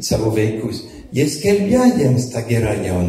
savo 0.00 0.30
vaikus. 0.30 0.84
Jie 1.12 1.28
skelbia 1.28 1.86
jiems 1.96 2.30
tą 2.30 2.40
gerąją 2.48 3.08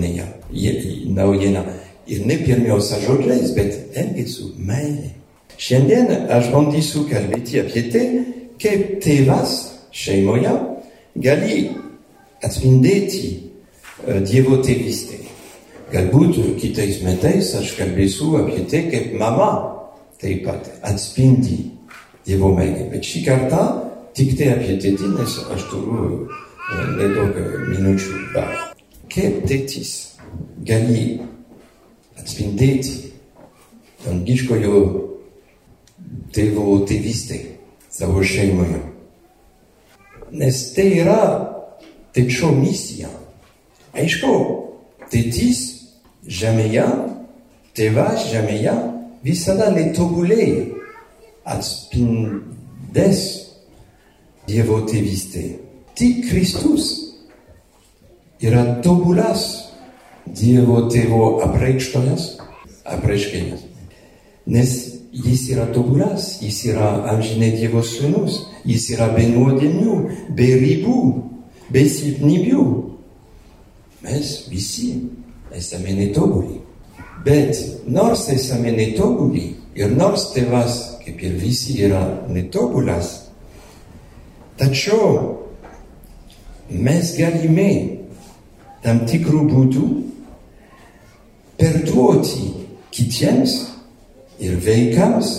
naujieną. 1.06 1.64
Ir 2.08 2.26
ne 2.26 2.38
pirmiausia 2.38 2.98
žodžiais, 3.06 3.52
bet 3.54 3.76
elgesiu 3.94 4.50
meilė. 4.58 5.12
Šiandien 5.60 6.08
aš 6.32 6.48
bandysiu 6.50 7.04
kalbėti 7.06 7.60
apie 7.62 7.84
tai, 7.94 8.06
kaip 8.58 8.96
tėvas 9.04 9.52
šeimoje 9.94 10.56
gali 11.16 11.68
atspindėti 12.42 13.36
Dievo 14.26 14.58
tėvystę. 14.64 15.20
Galbūt 15.92 16.40
kitais 16.62 17.02
metais 17.04 17.52
aš 17.60 17.76
kalbėsiu 17.78 18.38
apie 18.40 18.64
tai, 18.72 18.86
kaip 18.90 19.14
mama 19.20 19.52
taip 20.22 20.48
pat 20.48 20.72
atspindi 20.88 21.60
Dievo 22.26 22.56
meilę. 22.56 22.88
Bet 22.94 23.06
šį 23.06 23.26
kartą 23.28 23.64
Tik 24.20 24.34
tai 24.36 24.50
apie 24.52 24.74
tėtį, 24.82 25.14
nes 25.16 25.36
aš 25.54 25.62
turiu 25.70 26.26
nedaug 26.70 27.38
minučių 27.70 28.20
dar. 28.34 28.56
Kaip 29.10 29.44
tėtis 29.50 29.92
gali 30.68 31.20
atspindėti 32.20 33.12
dangiškojo 34.06 34.82
tėvo 36.36 36.80
tėvystę 36.90 37.40
savo 37.90 38.24
šeimoje? 38.24 38.82
Nes 40.30 40.62
tai 40.76 40.88
yra 41.02 41.22
tėčio 42.14 42.52
misija. 42.54 43.10
Aišku, 43.98 44.34
tėtis 45.10 45.64
žemėje, 46.30 46.86
tėvas 47.74 48.30
žemėje 48.30 48.76
visada 49.26 49.72
netobulėja 49.74 50.68
atspindės 51.50 53.26
Dievo 54.50 54.80
tėvystė. 54.90 55.69
Tik 56.00 56.30
Kristus 56.30 56.86
yra 58.40 58.80
tobulas 58.80 59.66
Dievo 60.30 60.86
tėvo 60.88 61.42
apreikštojas, 61.44 62.38
apreiškėjas. 62.88 63.66
Nes 64.48 64.76
jis 65.12 65.42
yra 65.52 65.66
tobulas, 65.74 66.38
jis 66.40 66.60
yra 66.70 66.92
amžinai 67.12 67.50
Dievo 67.58 67.82
sūnus, 67.84 68.38
jis 68.64 68.86
yra 68.94 69.10
be 69.12 69.26
nuodėmių, 69.28 69.96
be 70.38 70.48
ribų, 70.62 71.02
be 71.74 71.84
silpnybių. 71.92 72.64
Mes 74.06 74.32
visi 74.54 74.94
esame 75.52 75.98
netobuli. 75.98 76.62
Bet 77.26 77.60
nors 77.92 78.30
esame 78.32 78.72
netobuli 78.78 79.50
ir 79.76 79.92
nors 80.00 80.30
tėvas, 80.32 80.80
kaip 81.04 81.20
ir 81.28 81.36
visi, 81.44 81.82
yra 81.90 82.06
netobulas, 82.32 83.12
tačiau 84.56 85.39
mes 86.70 87.14
galime 87.18 87.72
tam 88.84 89.04
tikrų 89.10 89.44
būdų 89.50 89.86
perduoti 91.60 92.52
kitiems 92.96 93.56
ir 94.40 94.60
vaikams 94.64 95.32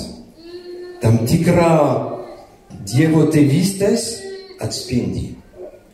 tam 1.03 1.25
tikrą 1.29 2.09
Dievo 2.91 3.27
tėvystės 3.31 4.05
atspindį. 4.63 5.27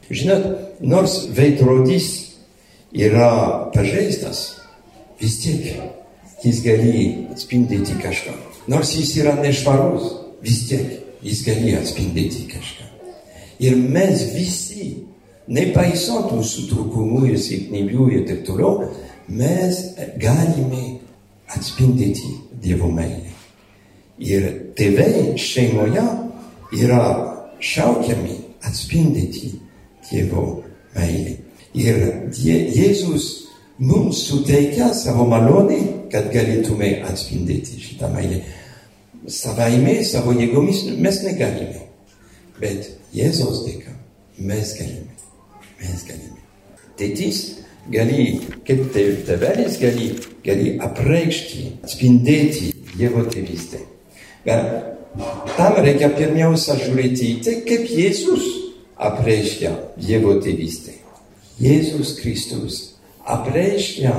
Žinot, 0.07 0.45
nors 0.87 1.17
veidrodys 1.35 2.07
yra 2.95 3.71
pažeistas, 3.75 4.43
vis 5.21 5.39
tiek 5.43 5.67
jis 6.45 6.61
gali 6.65 7.07
atspindėti 7.35 7.97
kažką. 8.01 8.37
Nors 8.71 8.95
jis 8.95 9.13
yra 9.19 9.35
nešvarus, 9.41 10.13
vis 10.45 10.63
tiek 10.71 10.95
jis 11.27 11.43
gali 11.47 11.75
atspindėti 11.79 12.47
kažką. 12.53 12.87
Ir 13.67 13.77
mes 13.77 14.23
visi, 14.35 14.93
nepaisant 15.49 16.33
mūsų 16.35 16.67
trūkumų 16.71 17.23
ir 17.31 17.39
silpnybių 17.41 18.09
ir 18.17 18.27
taip 18.29 18.45
toliau, 18.49 18.89
mes 19.29 19.83
galime 20.21 20.99
atspindėti 21.55 22.35
Dievo 22.63 22.91
meilę. 22.91 23.33
Ir 24.19 24.47
tėvai 24.79 25.37
šeimoje 25.39 26.05
yra 26.75 27.03
šaukiami 27.61 28.39
atspindėti 28.67 29.53
Dievo 30.11 30.47
meilę. 30.97 31.37
Ir 31.77 32.01
Jėzus 32.33 33.27
mums 33.79 34.23
suteikia 34.29 34.93
savo 34.97 35.27
malonę, 35.29 35.79
kad 36.11 36.31
galėtume 36.33 37.03
atspindėti 37.07 37.81
šitą 37.83 38.09
meilę. 38.15 38.41
Savaime, 39.27 39.99
savo 40.07 40.33
jėgomis 40.39 40.87
mes 41.03 41.21
negalime. 41.27 41.85
Bet 42.61 42.89
Jėzaus 43.15 43.67
dėka 43.67 43.93
mes 44.39 44.73
galime. 44.79 45.16
Mes 45.81 46.05
galime. 46.09 46.41
Tėtis 46.97 47.41
gali, 47.93 48.27
kaip 48.67 48.87
tėvelis, 48.95 49.79
gali, 49.83 50.11
gali 50.45 50.77
apreikšti, 50.83 51.67
atspindėti 51.85 52.73
Dievo 52.97 53.27
tėvystę. 53.29 53.83
Tam 54.47 55.81
reikia 55.85 56.09
pirmiausia 56.17 56.79
žiūrėti 56.81 57.33
į 57.35 57.41
tai, 57.45 57.57
kaip 57.69 57.91
Jėzus 57.93 58.47
apreiškia 58.97 59.73
Dievo 60.01 60.39
tėvystę. 60.45 60.95
Jėzus 61.61 62.17
Kristus 62.21 62.79
apreiškia 63.25 64.15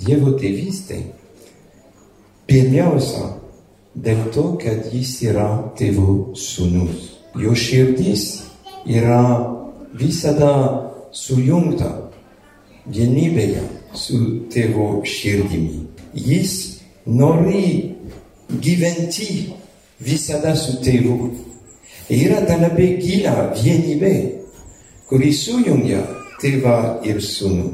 Dievo 0.00 0.32
tėvystę 0.40 1.02
pirmiausia 2.48 3.28
dėl 3.94 4.24
to, 4.34 4.46
kad 4.60 4.88
jis 4.92 5.18
yra 5.28 5.48
tėvo 5.78 6.32
sūnus. 6.36 7.10
Jo 7.36 7.54
širdis 7.56 8.24
yra 8.88 9.22
visada 9.96 10.52
sujungta 11.12 11.90
vienybėje 12.88 13.62
su 13.94 14.18
tėvo 14.52 15.02
širdimi. 15.06 15.84
Jis 16.14 16.54
nori 17.06 17.94
gyventi 18.60 19.52
visada 20.00 20.56
su 20.56 20.78
tėvu. 20.84 21.30
Yra 22.12 22.42
ta 22.48 22.58
labai 22.60 22.96
gila 23.00 23.52
vienybė, 23.56 24.14
kuri 25.08 25.30
sujungia 25.32 26.02
tėvą 26.42 27.04
ir 27.08 27.22
sūnų. 27.22 27.70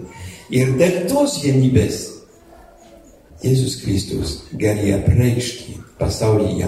Ir 0.54 0.76
dėl 0.80 1.02
tos 1.10 1.40
vienybės 1.42 2.04
Jėzus 3.38 3.76
Kristus 3.84 4.30
gali 4.58 4.90
apreikšti 4.96 5.76
pasaulyje 5.98 6.66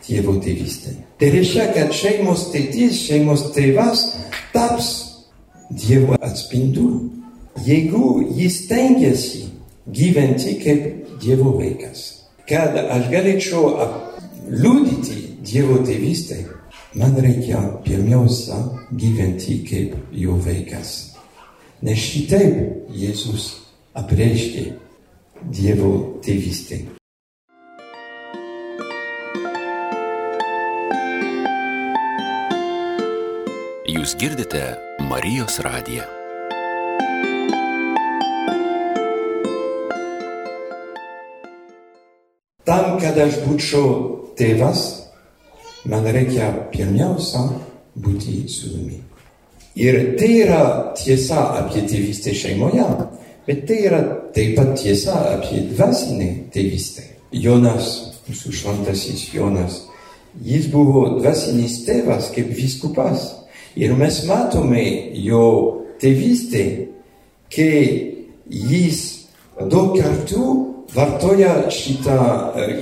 Dievo 0.00 0.32
tėvystę. 0.42 0.96
Tai 1.20 1.28
reiškia, 1.30 1.68
kad 1.76 1.92
šeimos 1.94 2.48
tėtis, 2.50 2.96
šeimos 3.04 3.50
tėvas 3.54 4.06
taps 4.50 5.09
Dievo 5.70 6.16
atspindu 6.20 7.10
jeigu 7.66 8.22
jis 8.36 8.66
tengiasi 8.68 9.44
gyventi 9.92 10.58
kaip 10.64 10.82
Dievo 11.20 11.52
vaikas. 11.58 12.26
Kad 12.48 12.76
aš 12.76 13.10
galėčiau 13.12 13.74
liūdyti 14.50 15.18
Dievo 15.46 15.78
tėvystę, 15.86 16.40
man 16.98 17.16
reikia 17.22 17.60
pirmiausia 17.84 18.58
gyventi 18.92 19.60
kaip 19.68 19.96
jo 20.12 20.38
vaikas. 20.44 21.16
Nes 21.82 21.98
šitaip 21.98 22.90
Jėzus 22.92 23.52
apreiškė 23.96 24.64
Dievo 25.54 25.92
tėvystę. 26.24 26.99
Jūs 34.10 34.18
girdite 34.18 34.60
Marijos 35.06 35.60
radiją. 35.62 36.02
Tam, 42.66 42.96
kad 42.98 43.20
aš 43.22 43.36
būčiau 43.44 43.92
tėvas, 44.34 44.82
man 45.86 46.10
reikia 46.10 46.50
pirmiausia 46.74 47.44
būti 48.02 48.50
sūnumi. 48.50 48.98
Ir 49.78 50.00
tai 50.18 50.32
yra 50.40 50.62
tiesa 50.98 51.44
apie 51.60 51.86
tėvystę 51.86 52.34
šeimoje, 52.34 52.90
bet 53.46 53.62
tai 53.68 53.78
yra 53.92 54.00
taip 54.34 54.56
pat 54.58 54.74
tiesa 54.80 55.20
apie 55.36 55.68
dvasinę 55.70 56.32
tėvystę. 56.50 57.06
Jonas, 57.30 57.92
mūsų 58.26 58.58
šventasis 58.58 59.28
Jonas, 59.36 59.84
jis 60.42 60.66
buvo 60.74 61.12
dvasinis 61.20 61.84
tėvas 61.86 62.34
kaip 62.34 62.50
viskupas. 62.58 63.36
Ir 63.76 63.94
mes 63.94 64.22
matome 64.26 64.84
jo 65.14 65.44
tėvystę, 66.02 66.64
kai 67.52 67.84
jis 68.50 69.02
daug 69.70 69.94
kartų 69.98 70.46
vartoja 70.94 71.68
šitą 71.70 72.16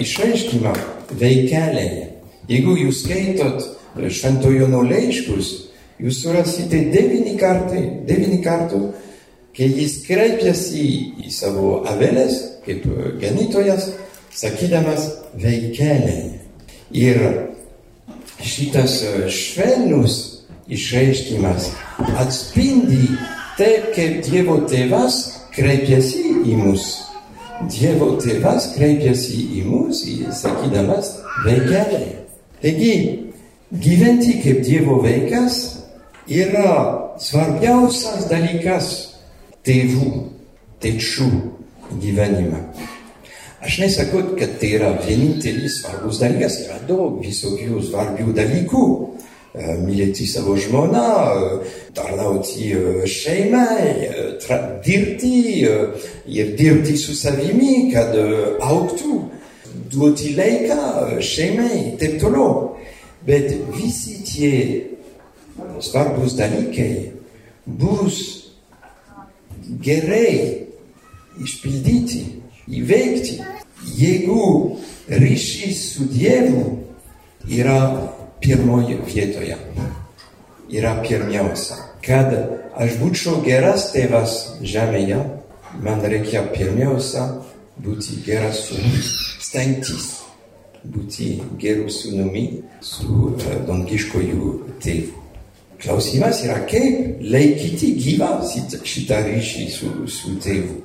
išreiškimą 0.00 0.72
veikeliai. 1.18 2.06
Jeigu 2.48 2.76
jūs 2.84 3.02
skaitot 3.04 3.66
Šventojono 3.98 4.84
laiškus, 4.86 5.48
jūs 6.00 6.22
surasite 6.22 6.84
devyni 6.92 7.34
kartai, 7.40 7.82
devyni 8.08 8.38
kartų, 8.44 8.80
kai 9.56 9.68
jis 9.74 9.98
kreipiasi 10.06 10.84
į 11.26 11.32
savo 11.34 11.82
avelės, 11.90 12.38
kaip 12.64 12.86
ganytojas, 13.20 13.90
sakydamas 14.32 15.10
veikeliai. 15.42 16.38
Ir 16.94 17.18
šitas 18.40 19.02
švelnus 19.34 20.18
išreiškimas 20.68 21.70
atspindi 22.20 23.08
taip, 23.58 23.90
kaip 23.96 24.20
Dievo 24.26 24.60
tėvas 24.70 25.20
kreipiasi 25.56 26.24
į 26.46 26.58
mus. 26.60 26.86
Dievo 27.72 28.12
tėvas 28.22 28.70
kreipiasi 28.76 29.48
į 29.58 29.64
mus, 29.66 30.04
sakydamas 30.38 31.16
vaikeliai. 31.46 32.14
Taigi, 32.62 32.94
gyventi 33.72 34.38
kaip 34.44 34.62
Dievo 34.66 35.00
vaikas 35.02 35.58
yra 36.28 36.74
svarbiausias 37.22 38.28
dalykas 38.30 38.92
tėvų, 39.66 40.12
tėčių 40.82 41.30
gyvenime. 42.02 42.62
Aš 43.64 43.80
nesakau, 43.82 44.22
kad 44.38 44.52
tai 44.60 44.76
yra 44.76 44.92
vienintelis 45.02 45.80
svarbus 45.80 46.20
dalykas, 46.22 46.60
yra 46.62 46.78
daug 46.86 47.18
visokių 47.24 47.80
svarbių 47.88 48.34
dalykų 48.36 48.84
mylėti 49.58 50.26
savo 50.28 50.56
žmoną, 50.58 51.60
tarnauti 51.96 52.72
šeimai, 53.10 54.08
dirbti 54.84 55.34
ir 56.30 56.54
dirbti 56.58 56.96
su 56.98 57.16
savimi, 57.18 57.90
kad 57.92 58.14
auktų, 58.62 59.18
duoti 59.92 60.34
laiką 60.36 61.18
šeimai, 61.24 61.98
taip 62.00 62.18
toliau. 62.22 62.76
Bet 63.26 63.50
visi 63.74 64.20
tie 64.24 64.52
svarbus 65.82 66.36
dalykai 66.38 67.10
bus 67.66 68.20
gerai 69.84 70.64
išpildyti, 71.42 72.22
įveikti, 72.78 73.40
jeigu 73.98 74.78
ryšys 75.08 75.82
su 75.94 76.06
Dievu 76.12 76.64
yra 77.48 77.80
pirmoje 78.40 78.98
vietoje. 79.06 79.56
Yra 80.68 80.98
pirmiausia. 81.02 81.76
Kad 82.04 82.32
aš 82.78 82.98
būčiau 83.00 83.42
geras 83.44 83.90
tėvas 83.94 84.36
žemėje, 84.62 85.18
man 85.82 86.04
reikia 86.04 86.44
pirmiausia 86.52 87.26
būti 87.82 88.22
geras 88.26 88.66
sūnus, 88.68 89.12
stengtis 89.42 90.08
būti 90.84 91.38
geru 91.60 91.88
sūnumi 91.90 92.44
su 92.84 93.32
uh, 93.32 93.48
dangiškojų 93.66 94.52
tėvu. 94.82 95.24
Klausimas 95.78 96.40
yra, 96.42 96.58
kaip 96.66 97.20
laikyti 97.22 97.92
gyvą 98.02 98.40
šitą 98.82 99.20
ryšį 99.26 99.66
su, 99.70 99.90
su 100.10 100.34
tėvu. 100.42 100.80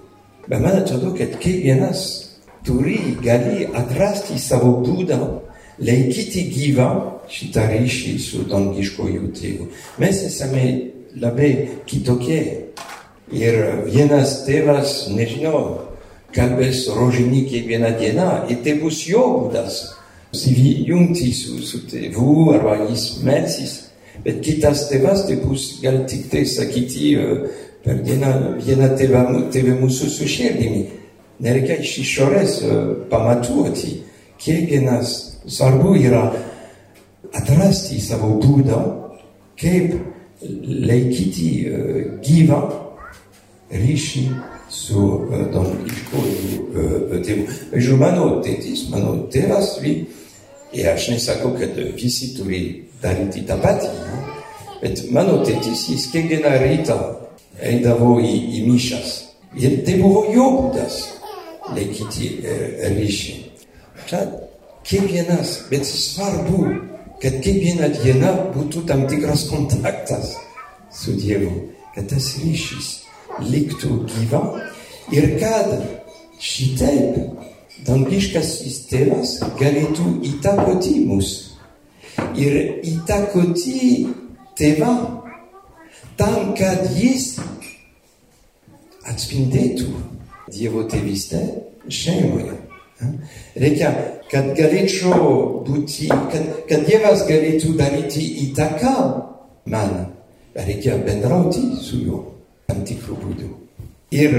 Bet 0.45 0.59
man 0.61 0.81
atrodo, 0.81 1.13
kad 1.17 1.33
kiekvienas 1.41 2.03
turi, 2.65 3.15
gali 3.23 3.65
atrasti 3.73 4.37
savo 4.41 4.75
būdą 4.83 5.17
laikyti 5.81 6.45
gyvą 6.53 6.89
šitą 7.31 7.67
ryšį 7.71 8.17
su 8.21 8.43
dangiškojų 8.49 9.31
tėvu. 9.37 9.69
Mes 10.01 10.21
esame 10.27 10.65
labai 11.19 11.53
kitokie. 11.89 12.43
Ir 13.33 13.55
vienas 13.87 14.43
tėvas, 14.45 15.07
nežinau, 15.09 15.87
kalbės 16.35 16.85
rožinį 16.93 17.45
kiekvieną 17.49 17.93
dieną 17.97 18.29
ir 18.51 18.59
tai 18.65 18.75
bus 18.81 19.05
jo 19.07 19.23
būdas. 19.39 19.79
Susijungti 20.33 21.29
su, 21.33 21.59
su 21.61 21.83
tėvu 21.89 22.53
arba 22.55 22.77
jis 22.89 23.07
melsis. 23.25 23.73
Bet 24.25 24.41
kitas 24.45 24.87
tėvas 24.89 25.25
tai 25.27 25.39
bus 25.41 25.79
gal 25.81 26.03
tik 26.09 26.27
tai 26.31 26.43
sakyti 26.49 27.13
per 27.83 28.01
dieną 28.05 28.59
vieną 28.63 28.93
tėvą, 28.99 29.23
tėvą 29.53 29.77
mūsų 29.81 30.09
su 30.09 30.29
širdimi. 30.29 30.85
Nereikia 31.43 31.79
iš 31.81 31.97
išorės 32.03 32.57
pamatuoti. 33.11 34.01
Kiekvienas 34.43 35.13
svarbu 35.47 35.95
yra 36.01 36.27
savo 38.03 38.37
būdą, 38.41 38.79
kaip 39.59 39.93
laikyti 40.43 41.49
gyvą 42.23 42.59
ryšį 43.73 44.23
su 44.73 45.03
dangiškuoju 45.53 47.21
tėvu. 47.25 47.45
Pavyzdžiui, 47.71 47.97
mano 48.01 48.29
tėtis, 48.45 48.87
mano 48.93 49.15
tėvas, 49.33 49.75
ir 50.73 50.89
aš 50.89 51.09
nesakau, 51.13 51.53
kad 51.57 51.77
visi 51.97 52.33
turi 52.37 52.63
daryti 53.01 53.43
tą 53.47 53.57
patį, 53.61 53.91
bet 54.81 55.03
mano 55.13 55.41
tėtis, 55.45 55.87
jis 55.89 56.07
kiekvieną 56.13 56.55
rytą 56.63 56.97
eidavo 57.61 58.17
į, 58.21 58.33
į 58.59 58.63
mišas. 58.71 59.19
Ir 59.53 59.83
tai 59.85 59.99
buvo 60.01 60.25
jo 60.33 60.47
būdas 60.57 61.01
laikyti 61.73 62.31
ryšį. 62.97 63.35
Čia 64.09 64.25
kiekvienas, 64.83 65.61
bet 65.69 65.85
svarbu, 65.87 66.65
kad 67.21 67.39
kiekviena 67.43 67.89
diena 68.01 68.33
būtų 68.55 68.85
tam 68.89 69.05
tikras 69.11 69.47
kontaktas 69.51 70.35
su 70.93 71.15
Dievu, 71.17 71.51
kad 71.95 72.09
tas 72.11 72.33
ryšys 72.41 72.89
liktų 73.43 74.03
gyva 74.09 74.43
ir 75.13 75.33
kad 75.41 75.73
šitaip 76.43 77.17
dangiškasis 77.87 78.83
tėvas 78.91 79.37
galėtų 79.59 80.19
įtakoti 80.29 80.99
mus 81.07 81.33
ir 82.37 82.83
įtakoti 82.85 84.07
tėvą 84.59 84.93
tam, 86.17 86.53
kad 86.57 86.85
jis 86.97 87.37
atspindėtų 89.09 89.89
Dievo 90.53 90.83
tėvystę 90.91 91.39
šeimoje. 91.89 92.53
Reikia, 93.59 93.89
kad 94.31 94.51
galėčiau 94.57 95.63
būti, 95.67 96.07
kad, 96.31 96.45
kad 96.69 96.85
Dievas 96.87 97.25
galėtų 97.27 97.73
daryti 97.79 98.23
įtaką 98.47 98.93
man, 99.73 99.95
reikia 100.55 100.97
bendrauti 101.03 101.65
su 101.81 101.99
juo 102.03 102.21
tam 102.67 102.83
tikrų 102.87 103.17
būdų. 103.23 103.49
Ir 104.13 104.37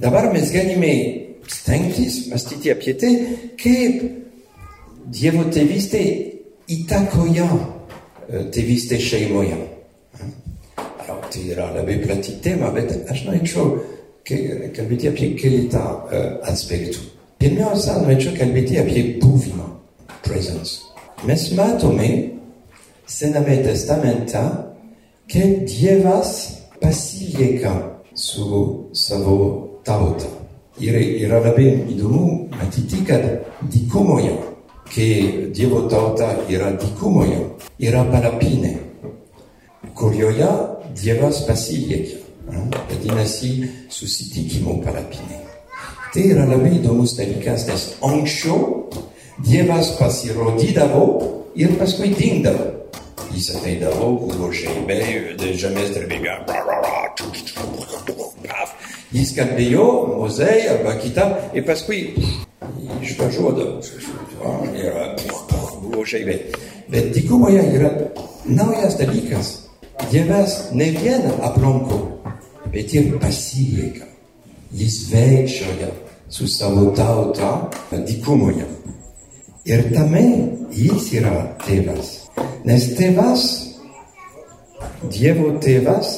dabar 0.00 0.30
mes 0.34 0.50
galime 0.52 0.92
stengtis 1.48 2.26
mąstyti 2.32 2.72
apie 2.74 2.96
tai, 3.00 3.14
kaip 3.60 4.02
Dievo 5.14 5.44
tėvystė 5.52 6.02
įtakoja 6.72 7.48
tėvystė 8.28 8.98
šeimoje. 9.00 9.56
Alors, 11.04 11.20
tai 11.30 11.42
yra 11.52 11.68
labai 11.74 11.98
plati 12.00 12.38
tema, 12.42 12.70
bet 12.72 12.94
aš 13.12 13.26
norėčiau 13.26 13.74
kalbėti 14.24 15.10
apie 15.10 15.34
keletą 15.36 15.82
aspektų. 16.48 17.13
Pirmiausia, 17.44 17.98
norėčiau 18.00 18.30
kalbėti 18.38 18.78
apie 18.80 19.00
buvimą, 19.20 19.66
presence. 20.24 20.78
Mes 21.28 21.42
matome 21.52 22.06
Sename 23.04 23.58
testamente, 23.60 24.40
kaip 25.28 25.66
Dievas 25.68 26.30
pasilieka 26.80 27.74
su 28.16 28.88
savo 28.96 29.36
tauta. 29.84 30.32
Ir 30.80 30.96
yra 30.96 31.42
labai 31.44 31.68
įdomu 31.92 32.48
matyti, 32.56 33.04
kad 33.04 33.28
dykumoje, 33.68 34.32
kai 34.88 35.12
Dievo 35.52 35.84
tauta 35.92 36.32
yra 36.48 36.72
dykumoje, 36.80 37.44
yra 37.76 38.08
palapinė, 38.08 38.72
kurioje 39.92 40.52
Dievas 40.96 41.44
pasilieka. 41.44 42.22
Vadinasi, 42.88 43.58
susitikimo 43.92 44.80
palapinė. 44.80 45.34
Tai 45.34 45.40
yra 45.40 45.43
labai 46.22 46.76
įdomus 46.78 47.16
dalykas, 47.18 47.66
nes 47.66 47.82
anksčiau 48.02 48.90
Dievas 49.42 49.96
pasirodydavo 49.98 51.06
ir 51.58 51.74
paskui 51.78 52.14
dingdavo. 52.14 52.70
Jis 53.34 53.48
ateidavo, 53.56 54.12
buvo 54.20 54.52
žaibiai, 54.54 55.34
žemės 55.58 55.90
drebėjo, 55.96 56.36
jis 59.10 59.34
kalbėjo, 59.34 59.88
mozei 60.20 60.68
arba 60.70 60.94
kitą, 61.02 61.26
ir 61.50 61.66
paskui 61.66 62.14
išvažiuodavo, 63.02 63.82
buvo 65.82 66.06
žaibiai. 66.06 66.54
Bet 66.94 67.10
dykumoje 67.10 67.66
yra 67.74 67.90
naujas 68.46 68.94
dalykas. 69.02 69.54
Dievas 70.14 70.70
ne 70.70 70.92
vien 70.94 71.26
aplanko, 71.42 72.04
bet 72.70 72.94
ir 72.94 73.16
pasilieka. 73.18 74.13
Jis 74.74 74.96
veikščioja 75.12 75.90
su 76.28 76.48
savo 76.50 76.90
tauta 76.96 77.70
dykumoje. 77.92 78.66
Ir 79.64 79.86
tame 79.94 80.24
jis 80.74 81.12
yra 81.14 81.36
tėvas. 81.64 82.10
Nes 82.66 82.90
tėvas, 82.98 83.44
Dievo 85.04 85.50
tėvas, 85.60 86.14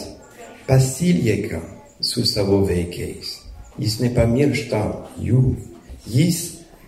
pasilieka 0.67 1.61
su 2.01 2.25
savo 2.27 2.61
vaikais. 2.67 3.33
Jis 3.79 3.99
nepamiršta 4.01 4.83
jų. 5.23 5.43
Jis 6.07 6.39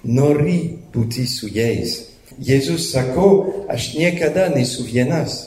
nori 0.05 0.79
būti 0.95 1.27
su 1.27 1.51
jais. 1.53 1.99
Jėzus 2.39 2.93
sako, 2.93 3.29
aš 3.71 3.93
niekada 3.99 4.49
nesu 4.55 4.87
vienas. 4.87 5.41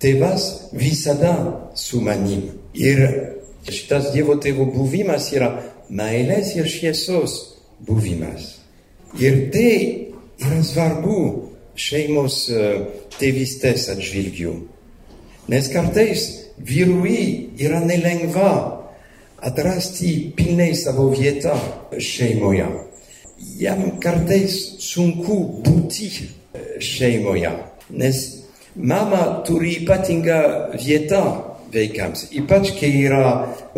Tėvas 0.00 0.70
visada 0.76 1.34
su 1.74 2.02
manim. 2.04 2.50
Ir 2.74 3.33
šitas 3.70 4.10
Dievo 4.12 4.36
tėvo 4.40 4.66
buvimas 4.72 5.30
yra 5.32 5.50
meilės 5.88 6.54
ir 6.58 6.68
šviesos 6.68 7.36
buvimas. 7.84 8.60
Ir 9.20 9.48
tai 9.54 9.74
yra 10.42 10.60
svarbu 10.66 11.18
šeimos 11.78 12.44
tėvystės 13.18 13.88
atžvilgių. 13.94 14.54
Nes 15.52 15.68
kartais 15.72 16.24
vyrui 16.58 17.50
yra 17.60 17.82
nelengva 17.84 18.52
atrasti 19.44 20.32
pilnai 20.36 20.72
savo 20.74 21.10
vietą 21.12 21.54
šeimoje. 21.98 22.66
Jam 23.60 23.98
kartais 24.00 24.54
sunku 24.80 25.36
būti 25.64 26.08
šeimoje, 26.80 27.50
nes 27.90 28.20
mama 28.74 29.42
turi 29.46 29.74
ypatingą 29.82 30.38
vietą 30.78 31.24
vaikams, 31.74 32.28
ypač 32.38 32.72
kai 32.78 32.92
yra 33.04 33.26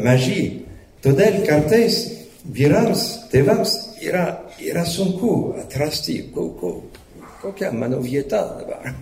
maži. 0.02 0.62
Todėl 1.04 1.42
kartais 1.46 1.98
vyrams, 2.46 3.02
tėvams 3.32 3.74
yra, 4.02 4.26
yra 4.62 4.84
sunku 4.88 5.56
atrasti, 5.60 6.20
ko, 6.34 6.48
ko, 6.60 6.72
kokia 7.42 7.72
mano 7.72 8.00
vieta 8.04 8.42
dabar. 8.60 8.94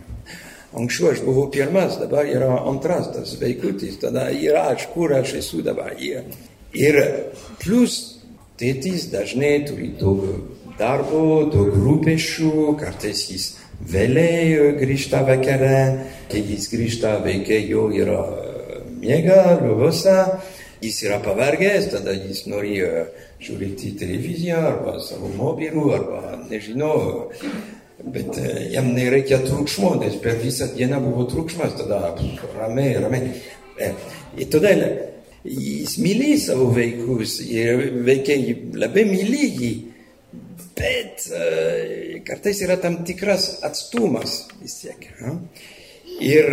Anksčiau 0.75 1.13
aš 1.13 1.23
buvau 1.23 1.47
pirmas, 1.55 2.01
dabar 2.01 2.27
yra 2.27 2.51
antras 2.67 3.13
tas 3.15 3.37
vaikutis, 3.39 4.01
tada 4.03 4.27
yra 4.35 4.67
aš, 4.73 4.89
kur 4.95 5.15
aš 5.15 5.37
esu 5.39 5.63
dabar. 5.63 5.95
Ir 6.75 6.99
plus 7.63 7.99
tėtis 8.59 9.07
dažnai 9.13 9.61
turi 9.69 9.93
daug 10.01 10.25
darbo, 10.79 11.45
daug 11.53 11.77
rūpešių, 11.79 12.75
kartais 12.81 13.23
jis 13.31 13.47
vėliai 13.87 14.75
grįžta 14.81 15.23
vakare, 15.27 15.79
kai 16.31 16.43
jis 16.43 16.67
grįžta, 16.73 17.21
vaikai 17.23 17.63
jau 17.69 17.87
yra 17.95 18.23
miega, 19.05 19.59
lovose, 19.61 20.17
jis 20.85 21.03
yra 21.07 21.21
pavargęs, 21.25 21.91
tada 21.93 22.15
jis 22.17 22.45
nori 22.51 22.79
žiūrėti 23.45 23.95
televiziją 24.01 24.61
arba 24.73 24.99
savo 25.05 25.31
mobilų, 25.37 25.85
arba 25.97 26.39
nežinau, 26.51 27.31
bet 28.15 28.37
jam 28.73 28.91
nereikia 28.97 29.41
triukšmo, 29.45 29.95
nes 30.03 30.17
per 30.25 30.39
visą 30.43 30.71
dieną 30.75 31.01
buvo 31.05 31.29
triukšmas, 31.31 31.77
tada 31.81 32.15
ramiai, 32.59 32.99
ramiai. 33.05 33.33
Ir 34.39 34.49
todėl 34.53 34.85
jis 35.45 35.99
myli 36.01 36.37
savo 36.41 36.71
vaikus 36.75 37.39
ir 37.45 37.89
vaikai 38.07 38.39
labai 38.81 39.05
myli 39.09 39.49
jį, 39.61 39.73
bet 40.75 41.29
kartais 42.27 42.63
yra 42.67 42.77
tam 42.83 43.03
tikras 43.07 43.59
atstumas 43.67 44.45
vis 44.61 44.81
tiek. 44.83 45.09
Ir 46.25 46.49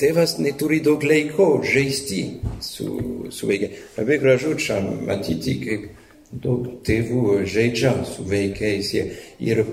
tėvas 0.00 0.36
neturi 0.38 0.80
daug 0.84 1.02
laiko 1.04 1.60
žaisti 1.64 2.22
su, 2.60 2.88
su 3.30 3.48
vaikai. 3.48 3.70
Labai 3.96 4.18
gražu 4.22 4.54
čia 4.60 4.80
matyti, 4.84 5.56
kaip 5.62 5.86
daug 6.32 6.68
tėvų 6.86 7.42
žaidžia 7.48 7.92
su 8.08 8.26
vaikais 8.28 8.92
ir 8.96 9.64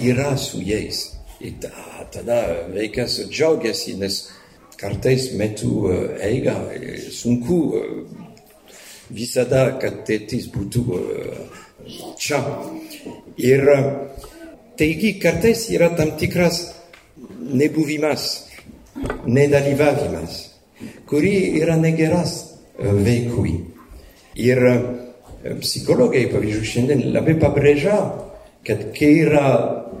yra 0.00 0.36
su 0.36 0.62
jais. 0.64 1.10
Ir 1.42 1.58
tada 2.14 2.38
vaikas 2.70 3.18
džiaugiasi, 3.30 3.96
nes 3.98 4.20
kartais 4.78 5.32
metu 5.38 5.88
eiga 6.22 6.54
sunku 7.10 7.58
visada, 9.12 9.64
kad 9.82 10.04
tėtis 10.06 10.46
būtų 10.54 10.84
čia. 12.18 12.38
Ir 13.42 13.66
taigi 14.78 15.16
kartais 15.22 15.66
yra 15.74 15.90
tam 15.98 16.14
tikras 16.18 16.64
nebuvimas 17.42 18.51
nedalyvavimas, 19.26 20.38
kuri 21.06 21.60
yra 21.60 21.76
negeras 21.76 22.34
vaikui. 22.78 23.54
Ir 24.42 24.60
psichologai, 25.60 26.26
pavyzdžiui, 26.32 26.68
šiandien 26.68 27.02
labai 27.14 27.34
pabrėžia, 27.40 27.96
kad 28.66 28.84
kai 28.96 29.12
yra 29.24 29.46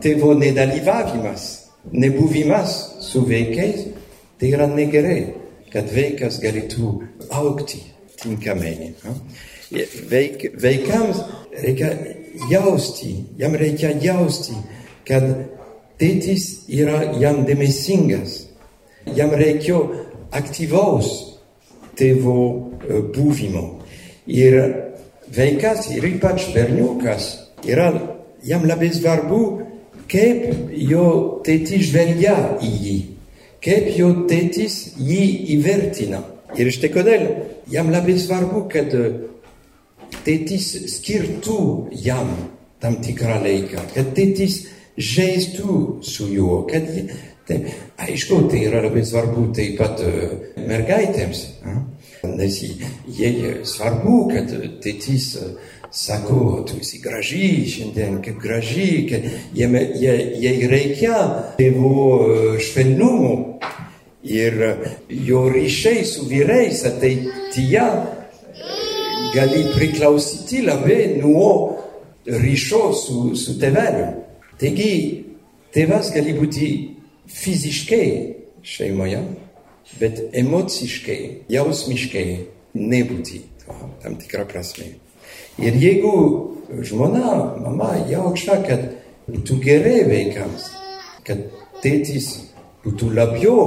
tėvo 0.02 0.32
nedalyvavimas, 0.38 1.48
nebuvimas 1.92 2.76
su 3.02 3.24
vaikais, 3.26 3.88
tai 4.38 4.52
yra 4.54 4.68
negerai, 4.70 5.34
kad 5.72 5.90
vaikas 5.92 6.38
galėtų 6.42 6.92
aukti 7.34 7.82
tinkamai. 8.22 8.92
Veik, 10.12 10.46
vaikams 10.60 11.22
reikia 11.62 11.90
jausti, 12.50 13.16
jam 13.40 13.56
reikia 13.58 13.92
jausti, 14.02 14.54
kad 15.08 15.26
tėtis 16.00 16.68
yra 16.70 17.04
jam 17.20 17.42
dėmesingas 17.48 18.51
jam 19.16 19.32
reikėjo 19.36 19.82
aktyvaus 20.32 21.10
tėvo 21.98 22.36
buvimo. 23.14 23.64
Ir 24.26 24.58
vaikas, 25.34 25.90
ir 25.94 26.06
ypač 26.14 26.48
berniukas, 26.54 27.28
yra 27.66 27.90
jam 28.46 28.66
labai 28.68 28.92
svarbu, 28.94 29.42
kaip 30.10 30.70
jo 30.76 31.06
tėtis 31.46 31.88
žvelgia 31.90 32.36
į 32.62 32.70
jį, 32.86 32.98
kaip 33.64 33.90
jo 33.96 34.12
tėtis 34.30 34.94
jį 34.98 35.24
įvertina. 35.56 36.22
Ir 36.58 36.68
štai 36.74 36.90
kodėl 36.92 37.26
jam 37.72 37.88
labai 37.92 38.18
svarbu, 38.20 38.66
kad 38.72 38.92
tėtis 40.26 40.68
skirtų 40.98 41.60
jam 42.04 42.28
tam 42.82 42.98
tikrą 43.02 43.38
laiką, 43.44 43.86
kad 43.94 44.12
tėtis 44.16 44.66
žaistų 44.98 46.02
su 46.04 46.26
juo, 46.28 46.62
kad 46.68 46.88
Tai, 47.48 47.58
aišku, 47.98 48.44
tai 48.50 48.60
yra 48.68 48.84
labai 48.84 49.02
svarbu 49.06 49.48
taip 49.56 49.74
pat 49.80 49.98
mergaitėms, 50.62 51.40
nes 52.38 52.58
jai 53.18 53.32
svarbu, 53.66 54.18
kad 54.30 54.52
tėtis 54.84 55.26
sako, 55.92 56.62
tu 56.68 56.78
esi 56.80 57.00
graži 57.02 57.66
šiandien, 57.68 58.20
kaip 58.22 58.38
graži, 58.40 59.08
kad 59.10 59.26
jai 59.58 60.54
reikia 60.70 61.18
tėvo 61.58 62.56
švelnumo 62.62 63.34
ir 64.22 64.62
jo 65.10 65.48
ryšiai 65.50 66.06
su 66.06 66.28
vyrais 66.30 66.86
ateityje 66.86 67.84
gali 69.34 69.64
priklausyti 69.74 70.62
labai 70.62 71.18
nuo 71.18 71.50
ryšio 72.26 72.92
su, 72.94 73.34
su 73.36 73.58
tėveliu. 73.60 74.08
Taigi, 74.60 74.94
tėvas 75.74 76.12
gali 76.14 76.36
būti 76.38 76.68
fiziškai 77.34 78.08
šeimoje, 78.62 79.22
bet 80.00 80.20
emociškai, 80.38 81.18
jausmiškai 81.52 82.26
nebūti 82.74 83.42
tam 84.02 84.16
tikrą 84.20 84.46
prasme. 84.48 84.92
Ir 85.60 85.76
jeigu 85.76 86.14
žmona, 86.82 87.56
mama 87.60 87.94
jaučia, 88.10 88.58
kad 88.66 88.88
būtų 89.28 89.58
gerai 89.62 90.02
vaikams, 90.08 90.70
kad 91.26 91.44
tėtis 91.84 92.30
būtų 92.84 93.12
labiau 93.14 93.66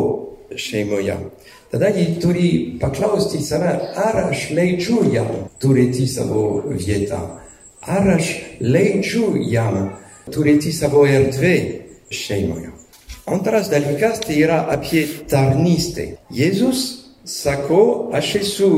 šeimoje, 0.60 1.18
tada 1.72 1.92
jį 1.96 2.08
turi 2.24 2.50
paklausti 2.82 3.42
save, 3.44 3.74
ar 3.96 4.22
aš 4.30 4.50
leidžiu 4.56 5.04
jam 5.14 5.32
turėti 5.62 6.08
savo 6.10 6.64
vietą, 6.72 7.22
ar 7.82 8.16
aš 8.18 8.32
leidžiu 8.64 9.36
jam 9.52 9.96
turėti 10.32 10.74
savo 10.76 11.06
erdvę 11.08 11.56
šeimoje. 12.10 12.75
Antras 13.26 13.70
dalykas 13.70 14.20
tai 14.22 14.38
yra 14.46 14.60
apie 14.70 15.06
tarnystę. 15.30 16.20
Jėzus 16.30 16.82
sako, 17.26 18.12
aš 18.14 18.36
esu 18.44 18.70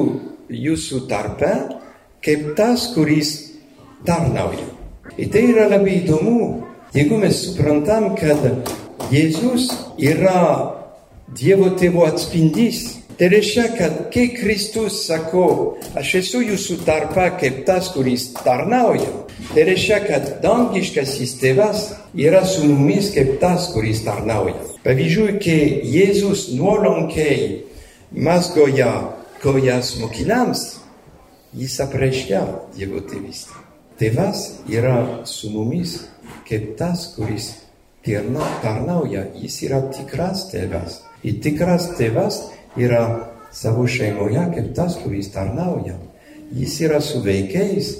jūsų 0.48 1.02
tarpe 1.10 1.52
kaip 2.24 2.54
tas, 2.56 2.88
kuris 2.96 3.34
tarnauja. 4.08 4.64
Ir 5.20 5.32
tai 5.34 5.44
yra 5.52 5.68
labai 5.72 5.98
įdomu, 6.02 6.64
jeigu 6.96 7.20
mes 7.20 7.44
suprantam, 7.44 8.14
kad 8.16 8.72
Jėzus 9.12 9.70
yra 10.00 10.40
Dievo 11.36 11.74
tėvo 11.76 12.06
atspindys. 12.08 12.86
Tai 13.18 13.28
reiškia, 13.34 13.64
kad 13.78 13.94
kai 14.14 14.28
Kristus 14.36 15.00
sako, 15.08 15.48
aš 15.98 16.12
esu 16.20 16.44
jūsų 16.46 16.76
tarpe 16.86 17.24
kaip 17.42 17.64
tas, 17.66 17.88
kuris 17.96 18.28
tarnauja, 18.44 19.10
tai 19.56 19.64
reiškia, 19.72 19.98
kad 20.06 20.28
dangiškasis 20.44 21.34
tėvas 21.42 21.88
yra 22.14 22.44
su 22.46 22.68
mumis 22.70 23.10
kaip 23.16 23.40
tas, 23.42 23.72
kuris 23.74 24.04
tarnauja. 24.06 24.60
Pavyzdžiui, 24.86 25.40
kai 25.42 25.62
Jėzus 25.90 26.52
nuolankiai 26.60 27.64
mazgoja 28.14 28.92
kojas 29.42 29.96
mokinams, 29.98 30.68
jis 31.58 31.80
apreiškia 31.88 32.44
Dievo 32.76 33.02
tėvystę. 33.02 33.64
Tėvas 33.98 34.44
yra 34.70 35.26
su 35.26 35.50
mumis 35.56 36.04
kaip 36.46 36.76
tas, 36.78 37.16
kuris 37.16 37.56
tarnauja, 38.62 39.26
jis 39.42 39.58
yra 39.66 39.82
tikras 39.90 40.46
tėvas. 40.54 41.02
Ir 41.26 41.42
tikras 41.44 41.90
tėvas 41.98 42.38
yra 42.78 43.04
savo 43.52 43.88
šeimoje 43.88 44.44
kaip 44.56 44.74
tas, 44.76 44.98
kuris 45.04 45.32
tarnauja. 45.34 45.98
Jis 46.56 46.80
yra 46.88 47.02
su 47.04 47.22
vaikais, 47.26 47.94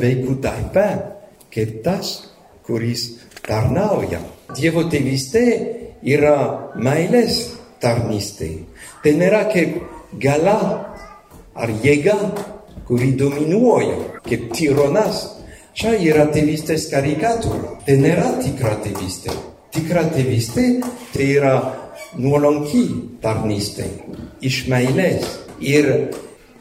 vaikų 0.00 0.38
tarpe, 0.42 0.86
kaip 1.54 1.80
tas, 1.84 2.16
kuris 2.66 3.08
tarnauja. 3.46 4.20
Dievo 4.54 4.86
tėvystė 4.90 5.44
yra 6.06 6.36
meilės 6.78 7.40
tarnystė. 7.82 8.50
Tai 9.02 9.14
nėra 9.18 9.46
kaip 9.50 9.80
gala 10.22 10.58
ar 11.56 11.72
jėga, 11.82 12.16
kuri 12.86 13.14
dominuoja, 13.18 13.96
kaip 14.26 14.52
tyronas. 14.54 15.24
Čia 15.76 15.92
yra 16.00 16.24
tėvystės 16.32 16.86
karikatūra. 16.88 17.74
Tai 17.84 17.96
nėra 18.00 18.30
tikra 18.40 18.78
tėvystė. 18.84 19.34
Tikra 19.74 20.06
tėvystė 20.14 20.68
tai 21.12 21.26
yra 21.34 21.56
nuolanki 22.14 22.84
tarnystė, 23.22 23.88
iš 24.44 24.64
meilės. 24.70 25.26
Ir 25.60 26.12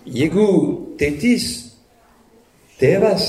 jeigu 0.06 0.48
tėtis, 1.00 1.48
tėvas 2.80 3.28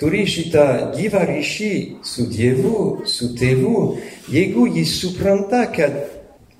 turi 0.00 0.24
šitą 0.26 0.94
gyvą 0.96 1.22
ryšį 1.28 1.74
su 2.02 2.26
Dievu, 2.32 3.04
su 3.06 3.32
tėvu, 3.38 3.98
jeigu 4.32 4.66
jis 4.74 4.96
supranta, 5.02 5.66
kad 5.74 5.94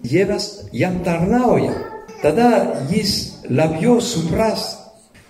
Dievas 0.03 0.69
jam 0.75 1.01
tarnauja, 1.07 1.75
tada 2.23 2.85
jis 2.91 3.43
labiau 3.51 4.01
supras, 4.03 4.77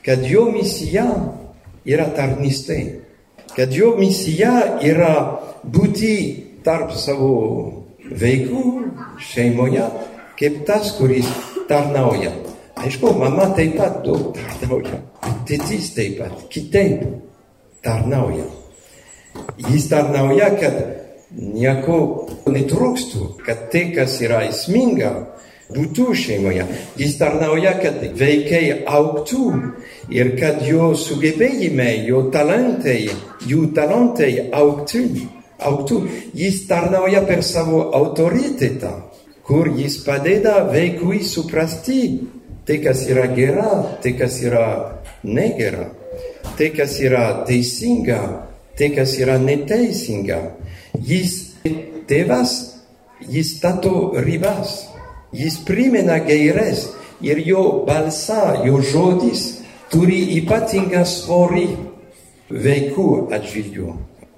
kad 0.05 0.25
jo 0.27 0.47
misija 0.53 1.07
yra 1.89 2.09
tarnystė, 2.17 2.81
kad 3.57 3.73
jo 3.73 3.95
misija 3.99 4.81
yra 4.85 5.15
būti 5.65 6.15
tarp 6.65 6.95
savo 6.97 7.82
vaikų, 8.21 8.65
šeimoje 9.23 9.87
kaip 10.39 10.65
tas, 10.67 10.95
kuris 10.99 11.29
tarnauja. 11.69 12.33
Aišku, 12.83 13.13
mama 13.19 13.51
taip 13.57 13.77
pat 13.79 14.01
daug 14.03 14.33
tarnauja, 14.35 14.99
tėtis 15.47 15.93
taip 15.95 16.19
pat, 16.19 16.47
kitaip 16.51 17.05
tarnauja. 17.85 18.49
Jis 19.71 19.87
tarnauja, 19.93 20.51
kad 20.59 20.81
nieko 21.37 21.99
netrūkstų, 22.51 23.29
kad 23.47 23.69
tai, 23.73 23.87
kas 23.95 24.19
yra 24.25 24.43
esminga, 24.49 25.13
būtų 25.73 26.09
šeimoje. 26.19 26.67
Jis 27.01 27.15
tarnauja, 27.21 27.77
kad 27.81 28.03
vaikai 28.19 28.83
auktų 28.83 29.47
ir 30.13 30.35
kad 30.41 30.65
jo 30.67 30.91
sugebėjimai, 30.99 32.03
jo 32.09 32.27
talentai, 32.35 33.07
jų 33.49 33.69
talentai 33.77 34.33
auktų. 34.53 35.07
Auktų. 35.69 36.03
Jis 36.37 36.67
tarnauja 36.69 37.23
per 37.29 37.43
savo 37.47 37.89
autoritetą, 37.97 38.93
kur 39.47 39.71
jis 39.77 39.99
padeda 40.07 40.63
vaikui 40.71 41.23
suprasti 41.27 42.03
tai, 42.67 42.79
kas 42.83 43.07
yra 43.11 43.27
gera, 43.35 43.99
tai, 44.03 44.15
kas 44.19 44.39
yra 44.43 44.67
negera, 45.23 45.89
tai, 46.57 46.71
kas 46.77 46.99
yra 47.03 47.45
teisinga, 47.49 48.21
tai, 48.79 48.93
kas 48.95 49.17
yra 49.19 49.39
neteisinga. 49.43 50.41
Jis 51.03 51.35
tėvas, 52.09 52.55
jis 53.29 53.57
stato 53.59 54.13
ribas, 54.23 54.87
jis 55.35 55.59
primena 55.67 56.21
gaires 56.23 56.89
ir 57.23 57.43
jo 57.47 57.85
balsa, 57.87 58.63
jo 58.67 58.83
žodis 58.83 59.63
turi 59.93 60.23
ypatingą 60.39 61.05
svorį 61.09 61.67
vaikų 62.53 63.11
atžvilgiu. 63.33 63.93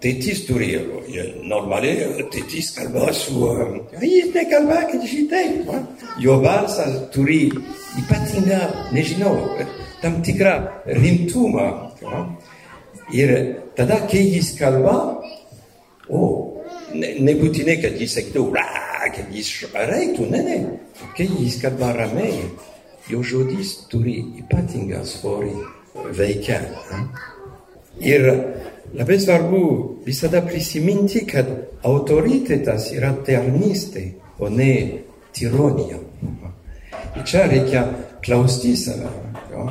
Tėtis 0.04 0.42
turėjo, 0.44 0.98
normaliai 1.48 2.26
tėtis 2.28 2.74
kalba 2.76 3.08
su... 3.16 3.38
Jis 4.04 4.34
nekalba, 4.34 4.82
kad 4.90 5.06
šitaip. 5.08 5.70
Jo 6.20 6.36
balsas 6.42 6.98
turi 7.14 7.46
ypatingą, 8.02 8.58
nežinau, 8.92 9.32
tam 10.02 10.18
tikrą 10.26 10.58
rimtumą. 11.00 11.68
Ir 13.16 13.32
tada, 13.78 14.02
kai 14.10 14.20
jis 14.34 14.52
kalba, 14.58 14.94
o, 16.12 16.20
ne, 16.92 17.14
nebūtinai, 17.24 17.78
kad 17.80 17.96
jis 18.00 18.18
sakytų, 18.18 18.44
kad 19.14 19.32
jis 19.32 19.54
reiktų, 19.72 20.28
ne, 20.34 20.42
ne. 20.44 20.58
Kai 21.16 21.30
jis 21.30 21.56
kalba 21.64 21.94
ramiai, 21.96 22.44
jo 23.08 23.24
žodis 23.24 23.74
turi 23.88 24.18
ypatingą 24.44 25.00
svorį 25.08 25.56
veikia. 26.16 26.60
Ir 28.04 28.28
Labai 28.94 29.20
svarbu 29.20 29.62
visada 30.06 30.42
prisiminti, 30.46 31.24
kad 31.26 31.48
autoritetas 31.82 32.92
yra 32.94 33.14
tarnystė, 33.26 34.04
o 34.38 34.50
ne 34.52 34.74
tironija. 35.34 35.98
Ir 37.14 37.26
čia 37.26 37.46
reikia 37.50 37.84
klausti 38.24 38.76
save, 38.78 39.10
jo? 39.52 39.66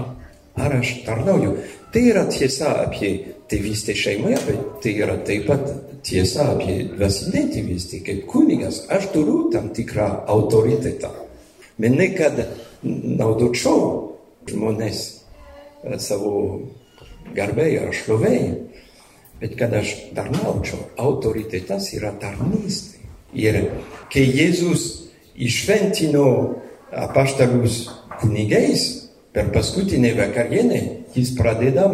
ar 0.56 0.76
aš 0.80 0.98
tarnauju. 1.06 1.56
Tai 1.94 2.04
yra 2.10 2.26
tiesa 2.30 2.74
apie 2.84 3.14
tėvystę 3.50 3.96
šeimoje, 3.98 4.40
bet 4.48 4.62
tai 4.84 4.96
yra 5.06 5.18
taip 5.28 5.48
pat 5.48 5.68
tiesa 6.06 6.50
apie 6.56 6.80
dvasinę 6.94 7.46
tėvystę. 7.54 8.02
Kaip 8.06 8.26
kunigas 8.32 8.84
aš 8.92 9.12
turiu 9.14 9.50
tam 9.54 9.70
tikrą 9.76 10.10
autoritetą. 10.34 11.12
Bet 11.78 11.96
ne 11.98 12.10
kad 12.18 12.40
naudočiau 12.84 13.84
žmonės 14.50 15.04
savo 16.04 16.34
garbėje 17.36 17.88
ar 17.88 17.96
šlovėje 17.96 18.52
bet 19.44 19.58
kad 19.60 19.74
aš 19.76 19.90
tarnaučiau, 20.16 20.80
autoritetas 20.96 21.90
yra 21.98 22.14
tarnystė. 22.16 23.02
Ir 23.36 23.58
kai 24.14 24.24
Jėzus 24.24 24.86
išventino 25.36 26.28
apaštalus 26.96 27.90
kunigais 28.22 28.86
per 29.36 29.50
paskutinę 29.52 30.14
vakarienę, 30.16 30.80
jis 31.18 31.34
pradeda 31.36 31.90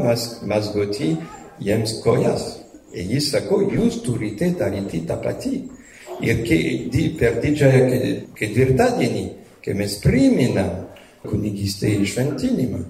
mazgoti 0.45 1.16
jiems 1.64 1.95
kojas. 2.04 2.45
Ir 2.93 3.10
jis 3.16 3.32
sako, 3.34 3.64
jūs 3.66 4.04
turite 4.06 4.52
daryti 4.60 5.02
tą 5.10 5.18
patį. 5.24 5.56
Ir 6.22 6.45
kai, 6.45 6.62
per 7.18 7.41
didžiąją 7.41 8.14
ketvirtadienį, 8.38 9.26
kai 9.66 9.78
mes 9.80 9.97
priminam 10.06 10.86
kunigystę 11.26 11.95
išventinimą, 12.04 12.86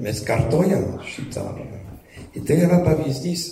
mes 0.00 0.24
kartojam 0.24 0.94
šitą 1.12 1.50
Ir 2.32 2.44
tai 2.48 2.62
yra 2.64 2.80
pavyzdys 2.84 3.42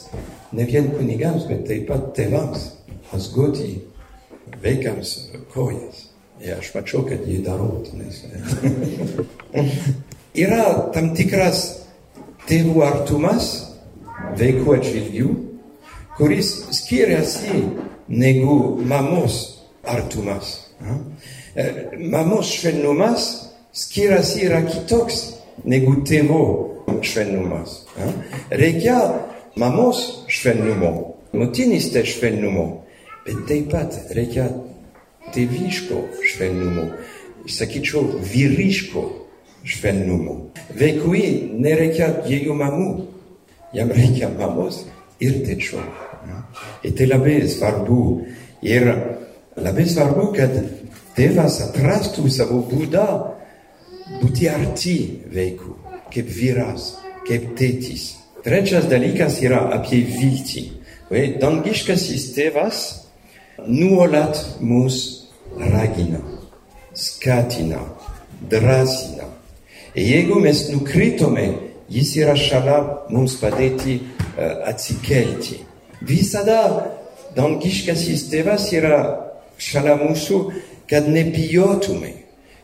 ne 0.53 0.65
vien 0.65 0.89
kunigams, 0.95 1.45
bet 1.51 1.67
taip 1.69 1.89
pat 1.91 2.13
tėvams 2.17 2.71
mazgoti 3.11 3.75
vaikams 4.63 5.13
kojas. 5.53 6.07
Ir 6.41 6.57
aš 6.57 6.71
mačiau, 6.73 7.05
kad 7.05 7.27
jį 7.29 7.43
darau. 7.45 7.83
Nes... 7.93 8.23
yra 10.33 10.65
tam 10.95 11.13
tikras 11.17 11.65
tėvų 12.49 12.81
artumas 12.87 13.51
vaikų 14.41 14.77
atžvilgių, 14.79 15.29
kuris 16.17 16.55
skiriasi 16.81 17.67
negu 18.09 18.81
mamos 18.89 19.43
artumas. 19.85 20.57
Mamos 22.01 22.55
švelnumas 22.55 23.29
skiriasi 23.77 24.47
yra 24.49 24.65
kitoks 24.65 25.23
negu 25.69 26.01
tėvo 26.09 26.70
švelnumas. 27.03 27.85
Reikia 28.51 28.97
mamos 29.61 30.25
švelnumo, 30.31 30.93
motinystės 31.37 32.15
švelnumo, 32.15 32.67
bet 33.27 33.47
taip 33.49 33.71
pat 33.73 33.97
reikia 34.17 34.49
tėviško 35.35 36.03
švelnumo, 36.33 36.87
sakyčiau, 37.51 38.21
vyriško 38.33 39.05
švelnumo. 39.65 40.37
Vaikui 40.79 41.25
nereikia 41.61 42.13
dviejų 42.25 42.57
mamų, 42.61 42.91
jam 43.77 43.93
reikia 43.95 44.31
mamos 44.37 44.85
ir 45.21 45.43
tėčio. 45.47 45.83
Ir 46.85 46.95
tai 46.97 47.07
labai 47.09 47.41
svarbu. 47.49 48.01
Ir 48.61 48.91
labai 49.57 49.87
svarbu, 49.89 50.27
kad 50.37 50.57
tėvas 51.17 51.61
atrastų 51.69 52.29
savo 52.33 52.61
būdą 52.69 53.07
būti 54.21 54.51
arti 54.53 54.97
vaikų 55.33 55.90
kaip 56.13 56.29
vyras, 56.31 56.95
kaip 57.29 57.53
tėtis. 57.59 58.17
Trečias 58.45 58.87
dalykas 58.89 59.41
yra 59.45 59.67
apie 59.77 60.03
viltį. 60.09 60.65
Dangiškasis 61.41 62.31
tėvas 62.37 62.85
nuolat 63.67 64.39
mus 64.61 65.27
ragina, 65.59 66.21
skatina, 66.95 67.83
drąsina. 68.51 69.27
Ir 69.95 70.07
jeigu 70.07 70.39
mes 70.41 70.69
nukritome, 70.71 71.49
jis 71.91 72.15
yra 72.23 72.37
šalia 72.39 72.79
mums 73.11 73.35
padėti 73.43 73.99
uh, 73.99 74.71
atsikelti. 74.71 75.59
Visada 76.07 76.63
dangiškasis 77.37 78.29
tėvas 78.31 78.71
yra 78.73 79.03
šalia 79.61 79.99
mūsų, 80.01 80.41
kad 80.91 81.11
nebijotume, 81.11 82.15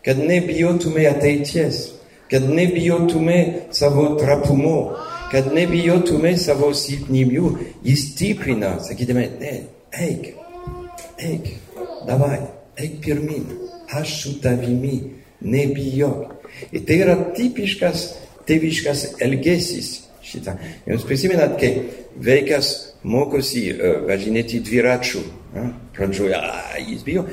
kad 0.06 0.22
nebijotume 0.22 1.04
ateities 1.10 1.95
kad 2.30 2.48
nebijotume 2.50 3.68
savo 3.70 4.08
trapumo, 4.20 4.96
kad 5.30 5.52
nebijotume 5.54 6.36
savo 6.38 6.72
silpnybių, 6.74 7.52
jis 7.86 8.08
stiprina, 8.12 8.76
sakydami, 8.82 9.26
ne, 9.40 9.54
eik, 10.06 10.32
eik, 11.22 11.50
davai, 12.06 12.40
eik 12.78 13.00
pirmin, 13.04 13.46
aš 13.94 14.20
su 14.22 14.36
tavimi, 14.42 15.00
nebijok. 15.40 16.34
Ir 16.72 16.86
tai 16.88 17.00
yra 17.04 17.16
tipiškas 17.36 18.06
tėviškas 18.46 19.06
elgesys 19.24 19.90
šitą. 20.26 20.56
Jūs 20.88 21.04
prisimenat, 21.06 21.56
kai 21.60 21.72
vaikas 22.22 22.72
mokosi 23.06 23.68
uh, 23.74 24.00
važinėti 24.08 24.62
dviračiu, 24.66 25.22
uh, 25.22 25.68
pradžioje, 25.96 26.40
jis 26.86 27.04
bijo, 27.06 27.26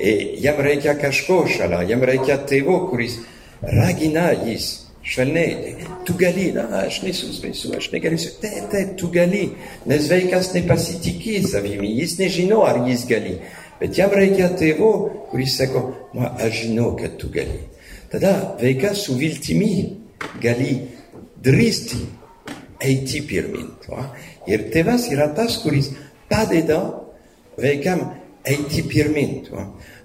ir 0.00 0.24
jam 0.42 0.62
reikia 0.64 0.96
kažko 0.98 1.42
šalia, 1.50 1.82
jam 1.90 2.02
reikia 2.06 2.38
tėvo, 2.48 2.78
kuris 2.90 3.20
ragina 3.62 4.30
jis 4.44 4.90
švelniai, 5.02 5.74
tu 6.06 6.14
gali, 6.18 6.50
na, 6.52 6.66
aš 6.84 7.00
nesuspensiu, 7.02 7.72
aš 7.76 7.88
negalėsiu, 7.94 8.34
taip, 8.42 8.68
taip, 8.72 8.92
tu 9.00 9.08
gali, 9.12 9.46
nes 9.88 10.06
vaikas 10.10 10.52
nepasitikė 10.54 11.40
savimi, 11.48 11.94
jis 11.98 12.18
nežino, 12.20 12.60
ar 12.68 12.82
jis 12.88 13.06
gali, 13.08 13.38
bet 13.80 13.96
jam 13.98 14.12
reikia 14.14 14.50
tėvo, 14.60 14.92
kuris 15.32 15.56
sako, 15.58 15.86
na, 16.14 16.34
aš 16.38 16.66
žinau, 16.66 16.92
kad 17.00 17.16
tu 17.20 17.32
gali. 17.32 17.62
Tada 18.10 18.56
vaikas 18.60 19.06
su 19.06 19.14
viltimi 19.18 19.72
gali 20.42 20.74
drįsti 21.42 22.00
eiti 22.82 23.22
pirmin. 23.26 23.70
Ir 24.50 24.66
tėvas 24.74 25.06
yra 25.12 25.30
tas, 25.36 25.60
kuris 25.62 25.92
padeda 26.30 26.80
vaikam 27.60 28.02
eiti 28.44 28.82
pirmin. 28.88 29.44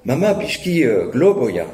Mama 0.06 0.36
biški 0.38 0.78
globoja. 1.14 1.66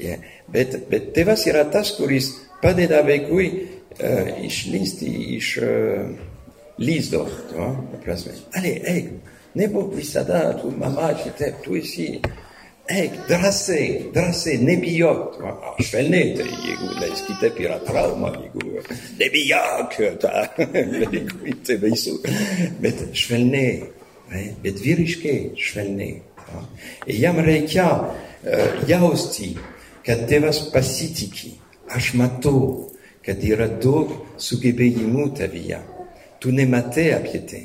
Yeah. 0.00 0.22
Bet, 0.50 0.76
bet 0.90 1.12
tėvas 1.16 1.46
yra 1.50 1.64
tas, 1.70 1.92
kuris 1.98 2.32
padeda 2.62 3.04
vaikui 3.06 3.48
uh, 3.54 4.30
išlysti 4.46 5.10
iš 5.36 5.50
uh, 5.62 6.10
lizdo. 6.80 7.26
Ale, 8.56 8.74
eik, 8.94 9.10
nebūk 9.58 9.94
visada 9.98 10.48
tu 10.60 10.72
mama, 10.74 11.12
šitaip, 11.22 11.60
tu 11.64 11.76
esi 11.78 12.14
eik, 12.90 13.14
drąsiai, 13.28 14.10
drąsiai, 14.14 14.58
nebijok. 14.66 15.38
Švelniai, 15.86 16.34
tai 16.38 16.48
jeigu 16.64 16.90
leisk 16.98 17.28
kitaip 17.30 17.60
yra 17.62 17.78
trauma, 17.86 18.32
jeigu 18.34 18.82
nebijok, 19.20 19.96
ta, 20.22 20.46
jeigu 20.58 21.54
tai 21.66 21.78
baisu. 21.82 22.16
Bet 22.82 23.04
švelniai, 23.14 23.76
bet 24.64 24.82
vyriškai 24.82 25.38
švelniai. 25.58 26.18
Ir 27.06 27.20
jam 27.22 27.38
reikia 27.46 27.86
uh, 27.94 28.80
jausti, 28.90 29.52
kad 30.06 30.26
tėvas 30.30 30.64
pasitikė. 30.74 31.56
Aš 31.90 32.12
matau, 32.18 32.90
kad 33.26 33.42
yra 33.44 33.66
daug 33.82 34.12
sugebėjimų 34.40 35.26
tavyje. 35.38 35.80
Tu 36.40 36.52
nematai 36.54 37.10
apie 37.16 37.42
tai. 37.44 37.64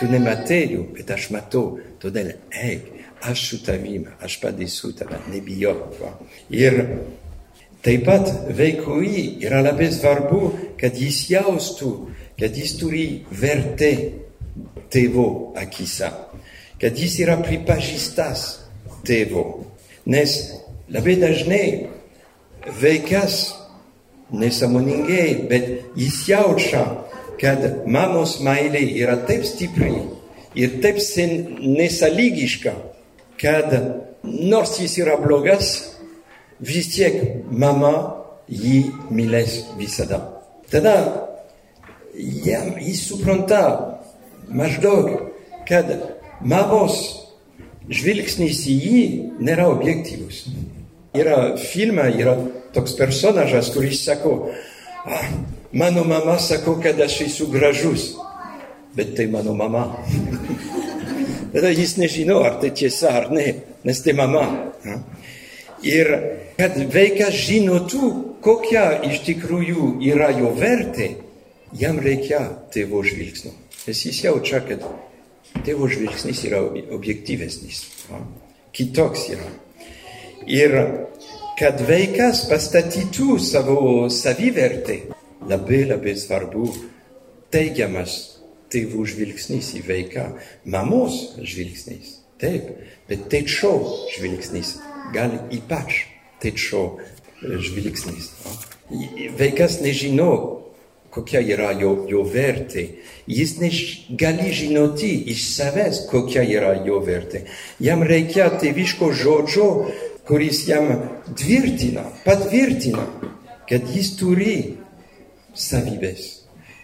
Tu 0.00 0.08
nematai 0.10 0.62
jų, 0.72 0.82
bet 0.96 1.12
aš 1.14 1.30
matau. 1.34 1.78
Todėl 2.02 2.32
eik, 2.50 2.88
aš 3.24 3.44
su 3.50 3.60
tavim, 3.64 4.08
aš 4.20 4.38
padėsiu 4.42 4.92
tave, 4.96 5.20
nebijok. 5.32 6.02
Ir 6.52 6.80
taip 7.84 8.04
pat 8.08 8.28
vaikui 8.58 9.38
yra 9.46 9.62
labai 9.64 9.88
svarbu, 9.94 10.40
kad 10.80 10.98
jis 11.00 11.22
jaustų, 11.30 11.92
kad 12.40 12.56
jis 12.56 12.76
turi 12.80 13.06
vertę 13.30 13.92
tėvo 14.92 15.54
akise, 15.58 16.10
kad 16.80 16.98
jis 16.98 17.20
yra 17.24 17.38
pripažįstas 17.40 18.46
tėvo. 19.06 19.46
Nes 20.06 20.36
labai 20.90 21.16
dažnai 21.20 21.68
vaikas 22.82 23.54
nesąmoningai, 24.30 25.46
bet 25.50 25.68
jis 25.96 26.22
jaučia, 26.28 26.84
kad 27.40 27.86
mamos 27.86 28.38
meilė 28.42 28.82
yra 28.96 29.16
taip 29.28 29.44
stipri 29.46 29.92
ir 30.56 30.78
taip 30.82 30.98
nesąlygiška, 31.60 32.72
kad 33.40 33.74
nors 34.22 34.78
jis 34.80 34.96
yra 35.02 35.18
blogas, 35.20 35.92
vis 36.60 36.88
tiek 36.94 37.44
mama 37.50 37.92
jį 38.48 38.86
mylės 39.10 39.60
visada. 39.78 40.20
Tada 40.70 40.96
jam, 42.16 42.74
jis 42.80 43.04
supranta 43.10 43.62
maždaug, 44.48 45.30
kad 45.68 45.90
mamos 46.40 47.26
žvilgsnis 47.86 48.64
į 48.66 48.76
jį 48.86 49.04
nėra 49.44 49.68
objektyvus. 49.70 50.46
Yra 51.16 51.56
filma, 51.60 52.08
yra 52.12 52.36
toks 52.74 52.96
personažas, 52.98 53.70
kuris 53.74 54.04
sako, 54.04 54.50
ah, 55.06 55.28
mano 55.72 56.04
mama 56.04 56.38
sako, 56.38 56.78
kad 56.82 57.00
aš 57.00 57.20
esu 57.26 57.48
gražus, 57.52 58.14
bet 58.96 59.14
tai 59.16 59.26
mano 59.32 59.54
mama. 59.54 59.86
Tada 61.52 61.70
jis 61.72 61.96
nežino, 61.96 62.40
ar 62.44 62.58
tai 62.60 62.70
tiesa 62.76 63.14
ar 63.16 63.30
ne, 63.32 63.46
nes 63.84 64.02
tai 64.04 64.12
mama. 64.12 64.42
Ir 65.86 66.10
kad 66.58 66.76
vaikas 66.92 67.36
žinotų, 67.46 68.10
kokia 68.44 68.88
iš 69.08 69.22
tikrųjų 69.26 69.96
yra 70.04 70.30
jo 70.36 70.50
vertė, 70.56 71.14
jam 71.76 72.00
reikia 72.02 72.42
tėvo 72.74 73.02
žvilgsnio. 73.06 73.52
Nes 73.86 74.02
jis 74.08 74.22
jaučia, 74.24 74.60
kad 74.66 74.82
tėvo 75.64 75.88
žvilgsnis 75.90 76.42
yra 76.48 76.60
objektyvesnis, 76.96 77.84
kitoks 78.76 79.28
yra. 79.34 79.48
Ir 80.46 80.76
kad 81.56 81.80
vaikas 81.88 82.44
pastatytų 82.50 83.38
savo 83.40 83.78
savivertę, 84.12 84.98
labai 85.48 85.86
labai 85.88 86.12
svarbu 86.18 86.68
teigiamas 87.54 88.16
tėvų 88.72 89.06
žvilgsnis 89.08 89.72
į 89.78 89.84
vaiką, 89.86 90.26
mamos 90.68 91.38
žvilgsnis. 91.40 92.18
Taip, 92.36 92.68
bet 93.08 93.30
tėčio 93.32 93.72
žvilgsnis, 94.12 94.74
gal 95.14 95.32
ypač 95.54 96.02
tėčio 96.42 96.82
žvilgsnis. 97.40 98.34
Vaikas 99.38 99.78
nežino, 99.80 100.32
kokia 101.14 101.40
yra 101.40 101.70
jo, 101.80 102.02
jo 102.10 102.26
vertė. 102.28 102.84
Jis 103.24 103.56
negali 103.62 104.52
žinoti 104.52 105.14
iš 105.32 105.46
savęs, 105.54 106.02
kokia 106.10 106.44
yra 106.44 106.74
jo 106.84 107.00
vertė. 107.00 107.46
Jam 107.80 108.04
reikia 108.04 108.50
tėviško 108.60 109.08
žodžio, 109.16 109.70
kuris 110.26 110.68
jam 110.68 110.88
tvirtina, 111.38 112.02
patvirtina, 112.24 113.06
kad 113.68 113.86
jis 113.94 114.12
turi 114.18 114.56
savybės, 115.56 116.26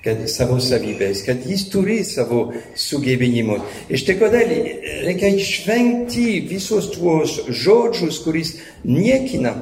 kad 0.03 0.23
savo 0.31 0.59
savybės, 0.63 1.25
kad 1.27 1.43
jis 1.47 1.67
turi 1.71 2.01
savo 2.07 2.45
sugebėjimus. 2.79 3.67
Ir 3.91 4.03
štai 4.03 4.19
kodėl 4.21 4.55
reikia 5.09 5.33
išvengti 5.35 6.27
visus 6.51 6.91
tuos 6.95 7.41
žodžius, 7.49 8.23
kuris 8.25 8.57
niekina 8.87 9.57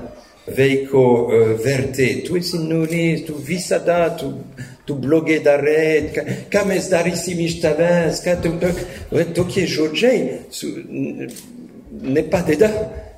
vaiko 0.50 1.04
uh, 1.04 1.50
vertė. 1.60 2.10
Tu 2.26 2.40
esi 2.40 2.60
nulis, 2.60 3.24
tu 3.26 3.36
visada, 3.36 4.02
tu, 4.18 4.32
tu 4.88 4.96
blogai 4.98 5.38
darai, 5.44 6.08
ką, 6.14 6.24
ką 6.52 6.64
mes 6.68 6.88
darysim 6.92 7.44
iš 7.44 7.60
tavęs, 7.64 8.24
ką 8.24 8.40
tu, 8.44 8.56
tokie 9.36 9.68
žodžiai 9.70 10.40
su, 10.52 10.72
nepadeda 11.90 12.72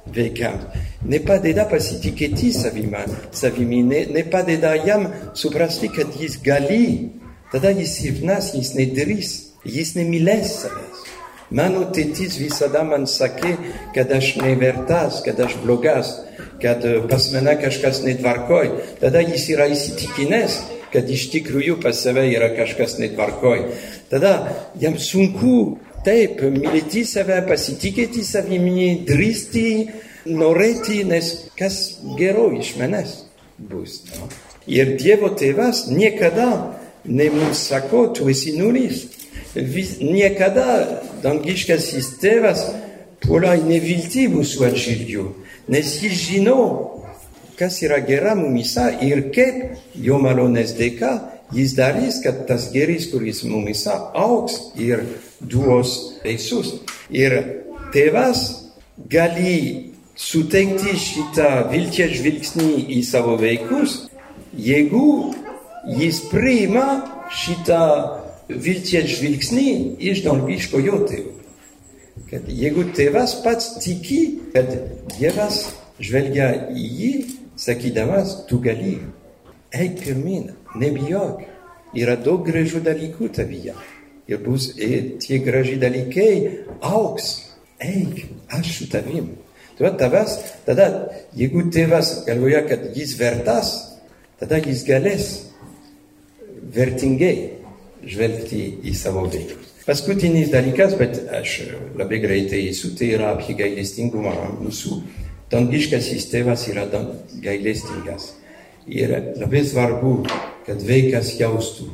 vaikams. 0.07 0.81
Nepadeda 1.07 1.67
pasitikėti 1.71 2.53
savimi, 2.55 3.05
savimi 3.35 3.83
ne, 3.87 4.05
nepadeda 4.15 4.75
jam 4.87 5.09
suprasti, 5.35 5.91
kad 5.95 6.15
jis 6.19 6.39
gali. 6.43 7.11
Tada 7.53 7.73
jis 7.77 7.99
silpnas, 7.99 8.55
jis 8.57 8.73
nedrįs, 8.79 9.33
jis 9.69 9.97
nemylės 9.99 10.55
savęs. 10.63 11.03
Mano 11.53 11.83
tėtis 11.93 12.39
visada 12.41 12.81
man 12.89 13.05
sakė, 13.05 13.57
kad 13.93 14.13
aš 14.17 14.39
nevertas, 14.41 15.21
kad 15.27 15.41
aš 15.45 15.59
blogas, 15.61 16.15
kad 16.63 16.81
pas 17.11 17.27
mane 17.35 17.59
kažkas 17.61 18.01
netvarkoj. 18.07 18.71
Tada 19.03 19.21
jis 19.21 19.51
yra 19.53 19.67
įsitikinęs, 19.69 20.57
kad 20.95 21.09
iš 21.13 21.27
tikrųjų 21.35 21.77
pas 21.83 22.01
save 22.05 22.25
yra 22.31 22.55
kažkas 22.57 22.97
netvarkoj. 23.03 23.67
Tada 24.09 24.33
jam 24.81 24.97
sunku 24.97 25.77
taip 26.07 26.41
mylėti 26.43 27.05
save, 27.09 27.41
pasitikėti 27.49 28.25
savimi, 28.27 29.05
drįsti 29.09 29.67
norėti, 30.31 31.03
nes 31.09 31.33
kas 31.59 31.99
gero 32.19 32.51
iš 32.57 32.75
manęs 32.81 33.17
bus. 33.59 34.03
No? 34.15 34.29
Ir 34.71 34.95
Dievo 34.99 35.33
tėvas 35.35 35.89
niekada 35.91 36.79
nemus 37.05 37.67
sako, 37.69 38.07
tu 38.15 38.29
esi 38.31 38.55
nulis. 38.59 39.09
Niekada 39.53 41.03
dangiškasis 41.23 42.15
tėvas 42.23 42.63
puola 43.23 43.57
į 43.59 43.67
neviltį 43.69 44.29
mūsų 44.33 44.65
atžvilgiu, 44.71 45.27
nes 45.71 45.91
jis 46.03 46.15
žino, 46.31 46.59
kas 47.59 47.83
yra 47.85 48.01
gera 48.07 48.33
mumisa 48.39 48.89
ir 49.05 49.29
kaip 49.35 49.77
jo 49.95 50.19
malonės 50.23 50.73
dėka 50.79 51.13
jis 51.53 51.75
darys, 51.77 52.21
kad 52.25 52.47
tas 52.49 52.71
geris, 52.73 53.09
kuris 53.13 53.43
mumisa 53.45 53.99
auks 54.15 54.59
ir 54.81 55.05
duos 55.41 56.19
vaisius. 56.25 56.75
Ir 57.11 57.37
tėvas 57.95 58.45
gali 59.13 59.93
suteikti 60.17 60.97
šitą 60.97 61.51
vilties 61.73 62.17
žvilgsnį 62.21 62.73
į 62.97 63.03
savo 63.07 63.37
vaikus, 63.41 64.07
jeigu 64.57 65.33
jis 65.99 66.23
priima 66.31 67.03
šitą 67.33 67.85
vilties 68.49 69.09
žvilgsnį 69.17 69.69
iš 70.13 70.25
dangiško 70.27 70.83
jo 70.83 71.05
tėvo. 71.09 71.39
Kad 72.29 72.49
jeigu 72.49 72.85
tėvas 72.97 73.39
pats 73.45 73.75
tiki, 73.81 74.21
kad 74.53 74.69
Dievas 75.19 75.67
žvelgia 76.01 76.49
į 76.73 76.87
jį, 76.99 77.13
sakydamas, 77.61 78.35
tu 78.49 78.59
gali, 78.65 78.99
eik 79.73 80.01
pirmin, 80.01 80.51
nebijok, 80.79 81.43
yra 81.99 82.17
daug 82.21 82.45
gražių 82.47 82.83
dalykų 82.85 83.31
tavyje. 83.37 83.77
Ir 84.31 84.39
bus, 84.45 84.71
ir 84.79 85.17
tie 85.21 85.41
graži 85.43 85.77
dalykai 85.83 86.35
auks, 86.81 87.33
eik, 87.83 88.27
aš 88.55 88.77
su 88.77 88.91
tavim. 88.93 89.33
Tuo 89.79 89.91
tavęs, 89.99 90.37
tada, 90.67 90.87
jeigu 91.37 91.65
tėvas 91.73 92.23
galvoja, 92.27 92.63
kad 92.69 92.93
jis 92.97 93.17
vertas, 93.19 93.73
tada 94.41 94.61
jis 94.63 94.85
galės 94.87 95.33
vertingai 96.73 97.35
žvelgti 98.07 98.63
į 98.87 98.95
savo 98.97 99.27
vaikus. 99.27 99.73
Paskutinis 99.83 100.53
dalykas, 100.53 100.95
bet 100.95 101.19
aš 101.35 101.57
labai 101.99 102.21
greitai 102.23 102.61
esu, 102.69 102.93
tai 102.95 103.11
yra 103.17 103.33
apie 103.35 103.57
gailestingumą 103.59 104.37
mūsų. 104.61 105.01
Dangiškasis 105.51 106.29
tėvas 106.31 106.69
yra 106.71 106.87
gailestingas. 107.43 108.31
Ir 108.87 109.11
labai 109.41 109.65
svarbu, 109.67 110.15
kad 110.67 110.83
vaikas 110.87 111.35
jaustų, 111.41 111.89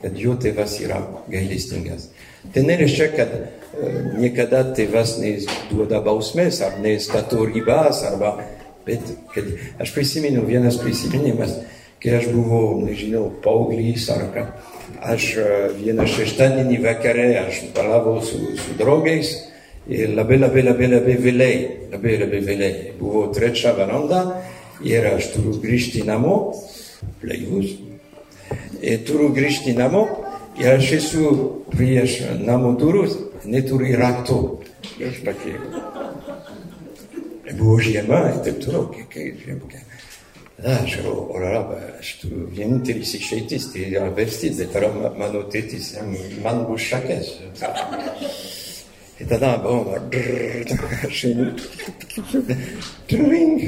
kad 0.00 0.16
jo 0.18 0.36
tėvas 0.40 0.78
yra 0.80 1.00
gailestingas. 1.30 2.08
Tai 2.54 2.62
nereiškia, 2.64 3.10
kad 3.16 3.34
niekada 4.18 4.62
tėvas 4.76 5.18
neduoda 5.20 6.00
bausmės 6.04 6.60
ar 6.64 6.78
nestato 6.82 7.44
ribas, 7.44 8.02
arba, 8.08 8.38
bet 8.86 9.04
kad 9.34 9.50
aš 9.82 9.92
prisimenu 9.94 10.46
vienas 10.48 10.80
prisiminimas, 10.80 11.58
kai 12.00 12.16
aš 12.16 12.30
buvau, 12.32 12.80
nežinau, 12.86 13.28
paauglys 13.44 14.08
ar 14.12 14.24
ką. 14.34 14.46
Aš 15.00 15.26
vieną 15.78 16.06
šeštadienį 16.08 16.80
vakarę 16.84 17.28
aš 17.44 17.60
palavau 17.76 18.18
su, 18.24 18.40
su 18.58 18.74
draugais 18.80 19.30
ir 19.88 20.14
labai 20.16 20.40
labai 20.40 20.64
labai 20.64 20.88
labai 20.90 21.18
vėlai, 21.20 21.52
labai 21.92 22.16
labai 22.24 22.40
vėlai. 22.48 22.72
Buvo 22.98 23.28
trečia 23.36 23.74
valanda 23.76 24.24
ir 24.84 25.06
aš 25.12 25.32
turiu 25.36 25.54
grįžti 25.62 26.04
namo, 26.08 26.40
blaivus. 27.22 27.89
Ir 28.80 29.02
turiu 29.04 29.28
grįžti 29.36 29.74
namo 29.76 30.06
ir 30.60 30.72
aš 30.72 30.92
esu 30.96 31.30
prieš 31.72 32.20
namo 32.40 32.72
durų, 32.80 33.04
neturiu 33.44 33.98
raktų. 34.00 34.38
Ir 34.96 35.10
aš 35.10 35.20
pakėliau. 35.26 35.84
Buvo 37.58 37.76
žiema 37.82 38.22
ir 38.30 38.38
taip 38.46 38.60
toliau, 38.64 38.86
kiek 38.94 39.42
žiema. 39.42 39.82
Aš 40.60 40.98
jau, 41.00 41.14
oraba, 41.32 41.78
aš 41.98 42.14
turiu 42.20 42.46
vienintelis 42.52 43.14
išeitis, 43.16 43.70
tai 43.72 43.86
yra 43.88 44.10
verstis, 44.16 44.58
bet 44.60 44.74
yra 44.76 44.90
mano 45.16 45.44
tėtis, 45.52 45.94
man 46.44 46.66
bus 46.68 46.84
šakės. 46.88 47.30
Ir 49.20 49.28
tada, 49.28 49.54
bon, 49.64 49.88
aš 51.08 51.24
einu, 51.30 51.48
trink, 53.08 53.64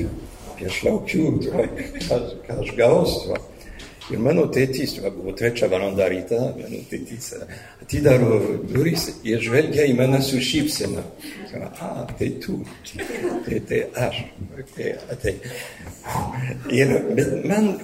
aš 0.69 0.83
laukiu, 0.89 1.33
ką 1.45 2.61
aš 2.61 2.77
gausiu. 2.77 3.41
Ir 4.11 4.19
mano 4.19 4.49
tėtis, 4.51 4.97
buvo 5.05 5.33
trečia 5.39 5.69
valanda 5.71 6.09
ryta, 6.11 6.39
mano 6.57 6.81
tėtis 6.91 7.29
atidaro 7.83 8.41
duris 8.67 9.07
ir 9.23 9.43
žvelgia 9.45 9.87
į 9.87 9.95
mane 9.99 10.19
su 10.25 10.41
šypsena. 10.43 11.05
A, 11.53 12.07
tai 12.19 12.31
tu, 12.43 12.59
tai 13.47 13.61
tai 13.69 13.81
aš. 14.07 14.23
Okay, 14.65 14.97
tai. 15.23 15.37
Ir, 16.73 16.97
bet 17.15 17.35
man 17.47 17.75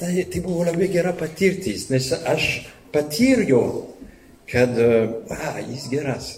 tai, 0.00 0.26
tai 0.28 0.42
buvo 0.44 0.66
labai 0.66 0.90
gera 0.92 1.14
patirtis, 1.16 1.88
nes 1.92 2.10
aš 2.18 2.50
patyriau, 2.92 3.86
kad 4.50 4.76
a, 4.76 5.56
jis 5.62 5.88
geras. 5.94 6.32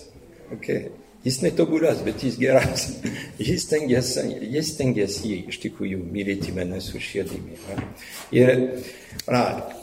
Okay. 0.55 0.87
Jis 1.29 1.43
netobulas, 1.45 1.99
bet 2.07 2.23
jis 2.25 2.39
geras. 2.41 2.87
Jis 3.49 3.67
stengiasi, 3.67 4.23
jis 4.49 4.71
stengiasi 4.73 5.35
iš 5.53 5.59
tikrųjų 5.61 5.99
mylėti 6.09 6.55
mane 6.57 6.81
su 6.81 6.97
širdimi. 7.03 7.59
Ir 8.33 8.53
ra, 9.29 9.43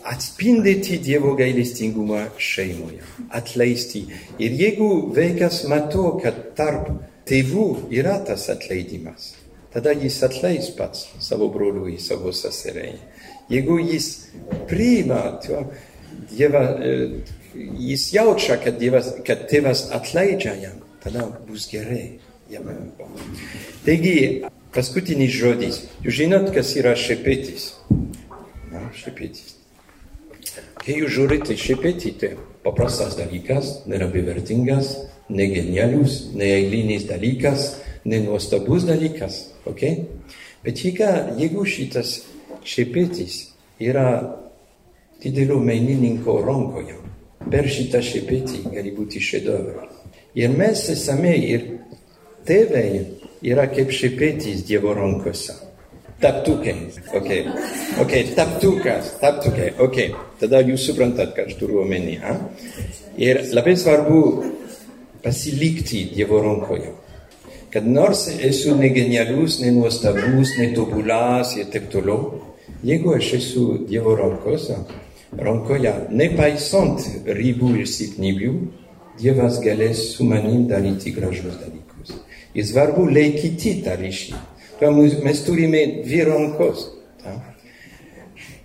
atspindėti 0.09 0.97
Dievo 1.05 1.35
gailestingumą 1.37 2.23
šeimoje, 2.41 3.03
atleisti. 3.29 4.07
Ir 4.41 4.57
jeigu 4.57 4.89
vaikas 5.13 5.61
mato, 5.69 6.15
kad 6.23 6.39
tarp 6.57 6.89
tėvų 7.29 7.67
yra 7.93 8.17
tas 8.25 8.47
atleidimas, 8.53 9.35
tada 9.73 9.93
jis 9.93 10.17
atleis 10.25 10.71
pats 10.73 11.05
savo 11.21 11.51
broliui, 11.53 11.99
savo 12.01 12.33
seseriai. 12.33 12.97
Jeigu 13.53 13.77
jis 13.85 14.09
priima, 14.65 15.21
dieva, 16.33 16.65
jis 17.53 18.09
jaučia, 18.17 18.57
kad, 18.65 18.81
dievas, 18.81 19.13
kad 19.27 19.45
tėvas 19.51 19.87
atleidžia 19.93 20.57
jam, 20.63 20.81
tada 21.05 21.27
bus 21.47 21.69
gerai. 21.69 22.17
Taigi, 23.85 24.45
paskutinis 24.73 25.33
žodis. 25.33 25.83
Jūs 26.05 26.17
žinot, 26.17 26.49
kas 26.53 26.73
yra 26.77 26.95
šepetis? 26.97 27.71
Na, 28.73 28.87
šepetis. 28.93 29.55
Kai 30.81 30.99
jūs 30.99 31.13
žiūrite 31.15 31.57
šepetį, 31.57 32.11
tai 32.21 32.31
paprastas 32.65 33.17
dalykas, 33.17 33.71
nelabai 33.89 34.21
vertingas, 34.25 34.95
negenialus, 35.29 36.31
neeilinis 36.37 37.07
dalykas, 37.09 37.75
nenuostabus 38.05 38.85
dalykas. 38.89 39.41
Okay? 39.69 40.05
Bet 40.65 40.81
jeigu, 40.81 41.09
jeigu 41.41 41.65
šitas 41.69 42.19
šepetis 42.65 43.39
yra 43.81 44.07
didelio 45.21 45.57
menininko 45.61 46.39
rankoje, 46.45 46.97
per 47.49 47.69
šitą 47.69 48.01
šepetį 48.05 48.65
gali 48.73 48.93
būti 48.93 49.21
šedevras. 49.21 50.04
Ir 50.35 50.51
mes 50.51 50.81
esame 50.91 51.31
ir 51.39 51.61
tėvai 52.47 52.89
yra 53.45 53.69
kaip 53.71 53.93
šepetis 53.95 54.65
Dievo 54.67 54.91
rankose. 54.97 55.55
Taptukai. 56.19 56.75
Ok. 57.15 57.29
Ok, 58.03 58.13
taptukas, 58.35 59.13
taptukai. 59.21 59.71
Ok. 59.79 59.97
Tada 60.39 60.59
jūs 60.63 60.89
suprantat, 60.89 61.31
ką 61.35 61.47
aš 61.47 61.55
turiu 61.59 61.81
omeny. 61.83 62.17
Eh? 62.19 62.37
Ir 63.29 63.41
labai 63.55 63.77
svarbu 63.79 64.19
pasilikti 65.23 66.09
Dievo 66.11 66.43
rankoje. 66.43 66.91
Kad 67.71 67.87
nors 67.87 68.27
esu 68.35 68.75
negenialus, 68.79 69.59
nenuostabus, 69.63 70.55
netobulas 70.59 71.55
ir 71.59 71.71
taip 71.71 71.89
toliau, 71.91 72.41
jeigu 72.83 73.15
aš 73.15 73.33
esu 73.39 73.65
Dievo 73.87 74.15
rankose, 74.19 74.77
rankoje, 75.35 75.91
nepaisant 76.11 77.03
ribų 77.27 77.73
ir 77.81 77.91
silpnybių, 77.91 78.53
Dievas 79.19 79.61
galės 79.63 80.01
su 80.15 80.25
manim 80.27 80.65
daryti 80.67 81.13
gražius 81.15 81.55
dalykus. 81.61 82.17
Ir 82.55 82.65
svarbu 82.67 83.07
laikyti 83.09 83.77
tą 83.85 83.95
ryšį. 83.99 84.35
Mes 85.23 85.43
turime 85.45 85.83
dvi 86.03 86.23
rankos. 86.27 86.89
Ta? 87.23 87.35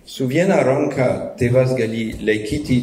Su 0.05 0.27
viena 0.27 0.59
ranka 0.63 1.35
tėvas 1.39 1.71
gali 1.77 2.11
laikyti 2.19 2.81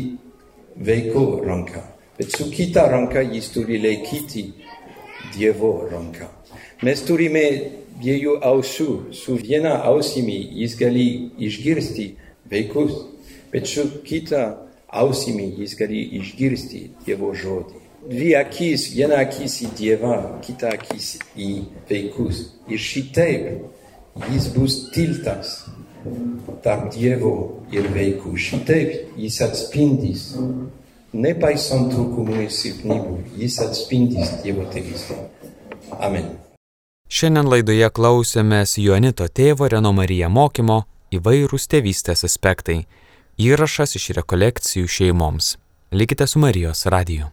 vaiko 0.80 1.42
ranką, 1.44 1.82
bet 2.16 2.32
su 2.32 2.48
kita 2.50 2.86
ranka 2.88 3.20
jis 3.20 3.50
turi 3.52 3.76
laikyti 3.82 4.46
Dievo 5.34 5.88
ranką. 5.90 6.24
Mes 6.86 7.02
turime 7.04 7.42
dviejų 7.98 8.38
ausų, 8.48 9.12
su 9.12 9.36
viena 9.36 9.82
ausimi 9.84 10.38
jis 10.62 10.78
ausimi 14.88 15.52
jis 15.58 15.76
gali 15.78 16.02
išgirsti 16.20 16.82
Dievo 17.06 17.32
žodį. 17.34 17.84
Dvi 18.08 18.30
akis, 18.38 18.88
viena 18.94 19.18
akis 19.24 19.58
į 19.66 19.72
Dievą, 19.76 20.14
kita 20.44 20.70
akis 20.76 21.18
į 21.36 21.50
vaikus. 21.90 22.44
Ir 22.70 22.80
šitaip 22.80 24.28
jis 24.32 24.48
bus 24.54 24.78
tiltas 24.94 25.58
tarp 26.64 26.88
Dievo 26.94 27.34
ir 27.74 27.90
vaikų. 27.92 28.34
Šitaip 28.38 29.18
jis 29.18 29.40
atspindys, 29.44 30.26
nepaisant 31.12 31.92
trūkumų 31.92 32.44
ir 32.46 32.52
silpnybių, 32.54 33.16
jis 33.42 33.58
atspindys 33.66 34.38
Dievo 34.44 34.68
tėvystę. 34.72 35.18
Amen. 35.98 36.36
Šiandien 37.08 37.48
laidoje 37.48 37.88
klausėmės 37.96 38.76
Jonito 38.78 39.24
tėvo 39.32 39.68
Reno 39.72 39.94
Marija 39.96 40.28
mokymo 40.28 40.82
įvairūs 41.16 41.64
tėvystės 41.72 42.26
aspektai. 42.28 42.82
Įrašas 43.38 43.94
iš 43.94 44.08
rekolekcijų 44.16 44.88
šeimoms. 44.90 45.52
Likite 45.94 46.26
su 46.26 46.40
Marijos 46.42 46.80
radiju. 46.90 47.28